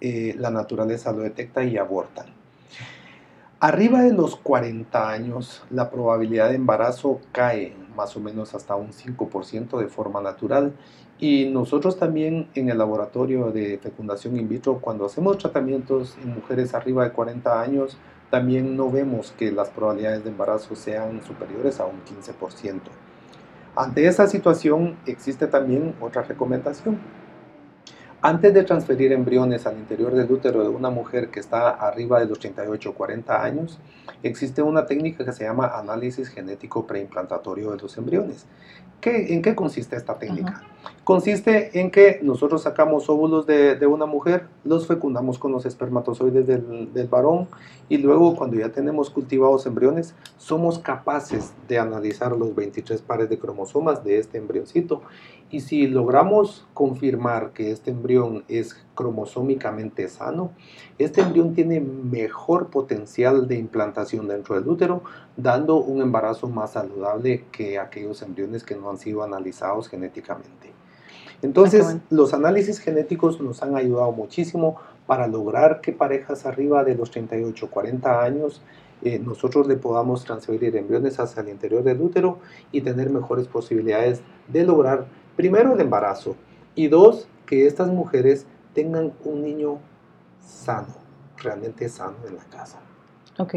eh, 0.00 0.34
la 0.38 0.50
naturaleza 0.50 1.12
lo 1.12 1.20
detecta 1.20 1.64
y 1.64 1.78
abortan. 1.78 2.26
Arriba 3.60 4.02
de 4.02 4.12
los 4.12 4.34
40 4.36 5.08
años, 5.08 5.62
la 5.70 5.90
probabilidad 5.90 6.48
de 6.48 6.56
embarazo 6.56 7.20
cae 7.30 7.76
más 7.96 8.16
o 8.16 8.20
menos 8.20 8.54
hasta 8.54 8.74
un 8.74 8.92
5% 8.92 9.78
de 9.78 9.86
forma 9.86 10.20
natural. 10.20 10.72
Y 11.22 11.44
nosotros 11.44 12.00
también 12.00 12.48
en 12.56 12.68
el 12.68 12.78
laboratorio 12.78 13.52
de 13.52 13.78
fecundación 13.78 14.36
in 14.36 14.48
vitro, 14.48 14.80
cuando 14.80 15.06
hacemos 15.06 15.38
tratamientos 15.38 16.16
en 16.20 16.34
mujeres 16.34 16.74
arriba 16.74 17.04
de 17.04 17.12
40 17.12 17.60
años, 17.60 17.96
también 18.28 18.76
no 18.76 18.90
vemos 18.90 19.32
que 19.38 19.52
las 19.52 19.70
probabilidades 19.70 20.24
de 20.24 20.30
embarazo 20.30 20.74
sean 20.74 21.24
superiores 21.24 21.78
a 21.78 21.84
un 21.84 22.00
15%. 22.02 22.80
Ante 23.76 24.04
esa 24.08 24.26
situación 24.26 24.96
existe 25.06 25.46
también 25.46 25.94
otra 26.00 26.22
recomendación 26.22 26.98
antes 28.22 28.54
de 28.54 28.62
transferir 28.62 29.12
embriones 29.12 29.66
al 29.66 29.76
interior 29.76 30.14
del 30.14 30.30
útero 30.30 30.62
de 30.62 30.68
una 30.68 30.90
mujer 30.90 31.28
que 31.28 31.40
está 31.40 31.70
arriba 31.70 32.20
de 32.20 32.26
los 32.26 32.38
38 32.38 32.90
o 32.90 32.94
40 32.94 33.42
años, 33.42 33.80
existe 34.22 34.62
una 34.62 34.86
técnica 34.86 35.24
que 35.24 35.32
se 35.32 35.42
llama 35.42 35.76
análisis 35.76 36.28
genético 36.28 36.86
preimplantatorio 36.86 37.72
de 37.72 37.78
los 37.78 37.98
embriones. 37.98 38.46
¿En 39.04 39.42
qué 39.42 39.56
consiste 39.56 39.96
esta 39.96 40.16
técnica? 40.16 40.62
Consiste 41.02 41.80
en 41.80 41.90
que 41.90 42.20
nosotros 42.22 42.62
sacamos 42.62 43.08
óvulos 43.10 43.46
de, 43.46 43.84
una 43.86 44.06
mujer, 44.06 44.46
los 44.62 44.86
fecundamos 44.86 45.40
con 45.40 45.50
los 45.50 45.66
espermatozoides 45.66 46.46
del, 46.46 46.92
del, 46.92 47.08
varón 47.08 47.48
y 47.88 47.98
luego 47.98 48.36
cuando 48.36 48.56
ya 48.56 48.68
tenemos 48.68 49.10
cultivados 49.10 49.66
embriones, 49.66 50.14
somos 50.38 50.78
capaces 50.78 51.52
de 51.66 51.80
analizar 51.80 52.30
los 52.30 52.54
23 52.54 53.02
pares 53.02 53.28
de 53.28 53.38
cromosomas 53.40 54.04
de 54.04 54.18
este 54.18 54.38
embrioncito 54.38 55.02
y 55.52 55.60
si 55.60 55.86
logramos 55.86 56.66
confirmar 56.72 57.52
que 57.52 57.70
este 57.70 57.90
embrión 57.90 58.42
es 58.48 58.74
cromosómicamente 58.94 60.08
sano, 60.08 60.52
este 60.98 61.20
embrión 61.20 61.54
tiene 61.54 61.78
mejor 61.78 62.68
potencial 62.68 63.46
de 63.46 63.56
implantación 63.56 64.26
dentro 64.26 64.54
del 64.54 64.66
útero, 64.66 65.02
dando 65.36 65.76
un 65.76 66.00
embarazo 66.00 66.48
más 66.48 66.72
saludable 66.72 67.44
que 67.52 67.78
aquellos 67.78 68.22
embriones 68.22 68.64
que 68.64 68.76
no 68.76 68.88
han 68.88 68.96
sido 68.96 69.22
analizados 69.22 69.88
genéticamente. 69.88 70.72
Entonces, 71.42 71.98
los 72.08 72.32
análisis 72.32 72.78
genéticos 72.78 73.38
nos 73.40 73.62
han 73.62 73.76
ayudado 73.76 74.10
muchísimo 74.12 74.76
para 75.06 75.26
lograr 75.26 75.82
que 75.82 75.92
parejas 75.92 76.46
arriba 76.46 76.82
de 76.82 76.94
los 76.94 77.10
38, 77.10 77.68
40 77.68 78.22
años 78.22 78.62
eh, 79.04 79.18
nosotros 79.18 79.66
le 79.66 79.76
podamos 79.76 80.24
transferir 80.24 80.76
embriones 80.76 81.18
hacia 81.18 81.42
el 81.42 81.48
interior 81.48 81.82
del 81.82 82.00
útero 82.00 82.38
y 82.70 82.82
tener 82.82 83.10
mejores 83.10 83.48
posibilidades 83.48 84.22
de 84.46 84.64
lograr 84.64 85.06
primero 85.36 85.74
el 85.74 85.80
embarazo 85.80 86.36
y 86.74 86.88
dos, 86.88 87.28
que 87.46 87.66
estas 87.66 87.88
mujeres 87.88 88.46
tengan 88.74 89.12
un 89.24 89.42
niño 89.42 89.78
sano, 90.40 90.94
realmente 91.42 91.88
sano 91.88 92.16
en 92.26 92.36
la 92.36 92.44
casa. 92.44 92.80
Ok. 93.38 93.56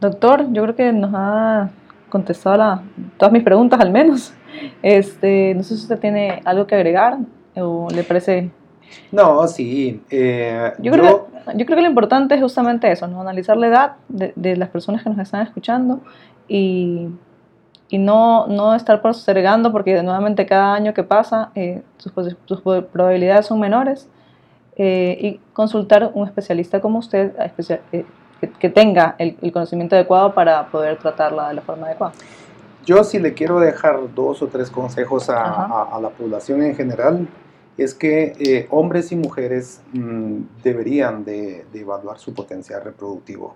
Doctor, 0.00 0.52
yo 0.52 0.62
creo 0.62 0.74
que 0.74 0.92
nos 0.92 1.12
ha 1.14 1.70
contestado 2.08 2.82
todas 3.16 3.32
mis 3.32 3.42
preguntas 3.42 3.80
al 3.80 3.90
menos. 3.90 4.34
Este, 4.82 5.54
no 5.54 5.62
sé 5.62 5.76
si 5.76 5.82
usted 5.84 5.98
tiene 5.98 6.42
algo 6.44 6.66
que 6.66 6.74
agregar 6.74 7.16
o 7.56 7.88
le 7.90 8.04
parece... 8.04 8.50
No, 9.10 9.48
sí. 9.48 10.02
Eh, 10.10 10.72
yo, 10.78 10.92
creo 10.92 11.26
Que, 11.46 11.56
yo 11.56 11.64
creo 11.64 11.76
que 11.76 11.82
lo 11.82 11.88
importante 11.88 12.34
es 12.34 12.42
justamente 12.42 12.92
eso, 12.92 13.08
¿no? 13.08 13.22
analizar 13.22 13.56
la 13.56 13.66
edad 13.68 13.92
de, 14.08 14.34
de 14.36 14.56
las 14.56 14.68
personas 14.68 15.02
que 15.02 15.08
nos 15.08 15.18
están 15.20 15.40
escuchando 15.40 16.00
y 16.46 17.08
y 17.92 17.98
no, 17.98 18.46
no 18.46 18.74
estar 18.74 19.02
postergando 19.02 19.70
porque 19.70 20.02
nuevamente 20.02 20.46
cada 20.46 20.72
año 20.72 20.94
que 20.94 21.04
pasa 21.04 21.50
eh, 21.54 21.82
sus, 21.98 22.62
probabilidades 22.90 23.44
son 23.44 23.60
menores 23.60 24.08
eh, 24.76 25.18
y 25.20 25.40
consultar 25.52 26.10
un 26.14 26.26
especialista 26.26 26.80
como 26.80 27.00
usted 27.00 27.34
eh, 27.92 28.06
que, 28.58 28.70
tenga 28.70 29.14
el, 29.18 29.36
conocimiento 29.52 29.94
adecuado 29.94 30.32
para 30.32 30.68
poder 30.68 30.96
tratarla 31.00 31.48
de 31.48 31.54
la 31.54 31.60
forma 31.60 31.86
adecuada. 31.86 32.14
Yo 32.86 33.04
si 33.04 33.18
le 33.18 33.34
quiero 33.34 33.60
dejar 33.60 34.00
dos 34.14 34.40
o 34.40 34.46
tres 34.46 34.70
consejos 34.70 35.28
a, 35.28 35.98
la 36.00 36.08
población 36.08 36.62
en 36.62 36.74
general, 36.74 37.28
es 37.76 37.92
que 37.92 38.66
hombres 38.70 39.12
y 39.12 39.16
mujeres 39.16 39.82
mm, 39.92 40.38
deberían 40.64 41.26
de, 41.26 41.66
de 41.70 41.80
evaluar 41.80 42.18
su 42.18 42.32
potencial 42.32 42.82
reproductivo. 42.82 43.54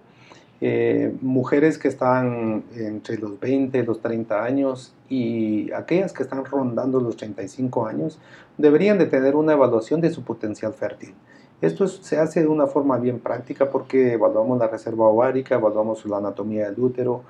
Eh, 0.61 1.15
mujeres 1.21 1.77
que 1.77 1.89
están 1.89 2.65
entre 2.75 3.19
los 3.19 3.39
20 3.39 3.79
y 3.79 3.83
los 3.83 4.01
30 4.01 4.43
años 4.43 4.95
y 5.09 5.71
aquellas 5.73 6.15
que 6.15 6.23
están 6.23 6.47
rondando 6.47 6.99
los 6.99 7.17
35 7.17 7.87
años 7.87 8.19
deberían 8.57 8.99
de 8.99 9.05
tener 9.05 9.37
una 9.37 9.53
evaluación 9.53 10.01
de 10.01 10.11
su 10.11 10.23
potencial 10.23 10.73
fértil. 10.73 11.15
Esto 11.61 11.87
se 11.89 12.19
hace 12.19 12.41
de 12.41 12.49
una 12.49 12.67
forma 12.67 12.99
bien 12.99 13.19
práctica 13.19 13.71
porque 13.71 14.13
evaluamos 14.13 14.59
la 14.59 14.69
reserva 14.69 15.07
ovárica, 15.07 15.57
evaluamos 15.57 16.05
la 16.07 16.19
anatomía 16.19 16.71
del 16.71 16.81
útero 16.81 17.23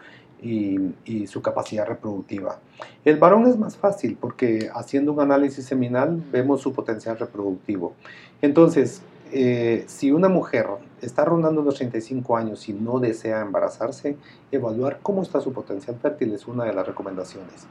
y, 0.43 1.27
su 1.27 1.43
capacidad 1.43 1.87
reproductiva. 1.87 2.59
El 3.05 3.17
varón 3.19 3.47
es 3.47 3.59
más 3.59 3.77
fácil 3.77 4.17
porque 4.21 4.71
haciendo 4.75 5.13
un 5.13 5.21
análisis 5.21 5.65
seminal 5.65 6.23
vemos 6.31 6.61
su 6.61 6.73
potencial 6.73 7.19
reproductivo. 7.19 7.95
Entonces, 8.43 9.03
eh, 9.33 9.85
si 9.87 10.13
una 10.13 10.29
mujer 10.29 10.67
está 11.01 11.25
rondando 11.25 11.63
los 11.63 11.77
35 11.77 12.37
años 12.37 12.69
y 12.69 12.73
no 12.73 12.99
desea 12.99 13.41
embarazarse, 13.41 14.17
evaluar 14.51 15.01
cómo 15.03 15.23
está 15.23 15.41
su 15.41 15.53
potencial 15.53 15.97
fértil 16.01 16.33
es 16.33 16.47
una 16.47 16.65
de 16.65 16.73
las 16.73 16.87
recomendaciones. 16.87 17.67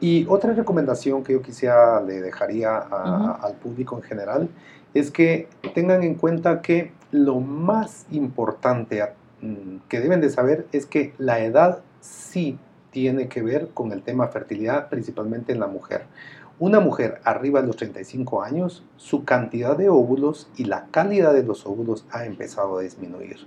Y 0.00 0.26
otra 0.28 0.52
recomendación 0.52 1.24
que 1.24 1.32
yo 1.32 1.42
quisiera 1.42 2.00
le 2.00 2.20
dejaría 2.20 2.78
al 2.78 3.54
público 3.54 3.96
en 3.96 4.02
general 4.02 4.48
es 4.92 5.10
que 5.10 5.48
tengan 5.74 6.02
en 6.02 6.14
cuenta 6.14 6.62
que 6.62 6.92
lo 7.10 7.40
más 7.40 8.06
importante 8.10 9.02
mm, 9.40 9.76
que 9.88 10.00
deben 10.00 10.20
de 10.20 10.30
saber 10.30 10.66
es 10.72 10.86
que 10.86 11.14
la 11.18 11.40
edad 11.40 11.80
sí 12.00 12.58
tiene 12.90 13.28
que 13.28 13.42
ver 13.42 13.70
con 13.74 13.90
el 13.90 14.02
tema 14.02 14.28
fertilidad, 14.28 14.88
principalmente 14.88 15.52
en 15.52 15.58
la 15.58 15.66
mujer. 15.66 16.06
Una 16.58 16.78
mujer 16.78 17.20
arriba 17.24 17.60
de 17.60 17.66
los 17.66 17.76
35 17.76 18.42
años, 18.42 18.84
su 18.96 19.24
cantidad 19.24 19.76
de 19.76 19.88
óvulos 19.88 20.48
y 20.56 20.64
la 20.64 20.86
calidad 20.90 21.34
de 21.34 21.42
los 21.42 21.66
óvulos 21.66 22.06
ha 22.12 22.26
empezado 22.26 22.78
a 22.78 22.82
disminuir. 22.82 23.38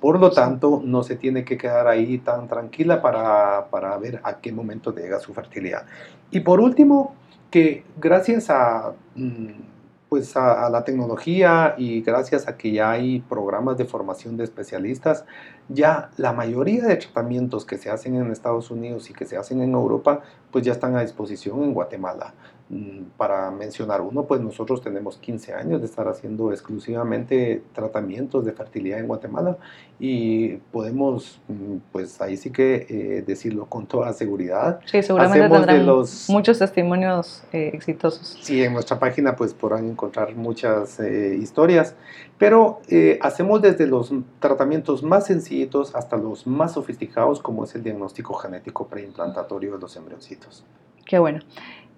Por 0.00 0.20
lo 0.20 0.30
tanto, 0.30 0.82
no 0.84 1.02
se 1.02 1.16
tiene 1.16 1.44
que 1.44 1.56
quedar 1.56 1.86
ahí 1.86 2.18
tan 2.18 2.48
tranquila 2.48 3.00
para, 3.00 3.68
para 3.70 3.96
ver 3.96 4.20
a 4.24 4.40
qué 4.40 4.52
momento 4.52 4.94
llega 4.94 5.18
su 5.20 5.32
fertilidad. 5.32 5.86
Y 6.30 6.40
por 6.40 6.60
último, 6.60 7.14
que 7.50 7.84
gracias 8.00 8.50
a... 8.50 8.92
Mm, 9.14 9.72
pues 10.12 10.36
a, 10.36 10.68
la 10.68 10.84
tecnología 10.84 11.74
y 11.78 12.02
gracias 12.02 12.46
a 12.46 12.58
que 12.58 12.70
ya 12.70 12.90
hay 12.90 13.20
programas 13.20 13.78
de 13.78 13.86
formación 13.86 14.36
de 14.36 14.44
especialistas, 14.44 15.24
ya 15.70 16.10
la 16.18 16.34
mayoría 16.34 16.84
de 16.84 16.96
tratamientos 16.96 17.64
que 17.64 17.78
se 17.78 17.88
hacen 17.88 18.16
en 18.16 18.30
Estados 18.30 18.70
Unidos 18.70 19.08
y 19.08 19.14
que 19.14 19.24
se 19.24 19.38
hacen 19.38 19.62
en 19.62 19.72
Europa, 19.72 20.20
pues 20.50 20.66
ya 20.66 20.72
están 20.72 20.96
a 20.96 21.00
disposición 21.00 21.62
en 21.62 21.72
Guatemala. 21.72 22.34
Mm, 22.72 23.10
para 23.18 23.50
mencionar 23.50 24.00
uno, 24.00 24.24
pues 24.24 24.40
nosotros 24.40 24.80
tenemos 24.80 25.18
15 25.18 25.52
años 25.52 25.82
de 25.82 25.86
estar 25.86 26.08
haciendo 26.08 26.52
exclusivamente 26.52 27.62
tratamientos 27.74 28.46
de 28.46 28.52
fertilidad 28.52 28.98
en 28.98 29.08
Guatemala 29.08 29.58
y 30.00 30.54
podemos, 30.72 31.38
mm, 31.48 31.76
pues 31.92 32.18
ahí 32.22 32.38
sí 32.38 32.50
que 32.50 32.86
eh, 32.88 33.24
decirlo 33.26 33.66
con 33.66 33.86
toda 33.86 34.10
seguridad. 34.14 34.80
Sí, 34.86 35.02
seguramente 35.02 35.50
tendrán 35.50 35.84
los, 35.84 36.30
muchos 36.30 36.60
testimonios 36.60 37.44
eh, 37.52 37.72
exitosos. 37.74 38.38
Sí, 38.40 38.62
en 38.62 38.72
nuestra 38.72 38.98
página 38.98 39.36
pues 39.36 39.52
podrán 39.52 39.90
encontrar 39.90 40.34
muchas 40.34 40.98
eh, 40.98 41.36
historias, 41.38 41.94
pero 42.38 42.80
hacemos 43.20 43.60
desde 43.60 43.86
los 43.86 44.14
tratamientos 44.40 45.02
más 45.02 45.26
sencillitos 45.26 45.94
hasta 45.94 46.16
los 46.16 46.46
más 46.46 46.72
sofisticados 46.72 47.42
como 47.42 47.64
es 47.64 47.74
el 47.74 47.82
diagnóstico 47.82 48.32
genético 48.32 48.86
preimplantatorio 48.86 49.74
de 49.74 49.78
los 49.78 49.94
embrioncitos. 49.94 50.64
Qué 51.04 51.18
bueno. 51.18 51.40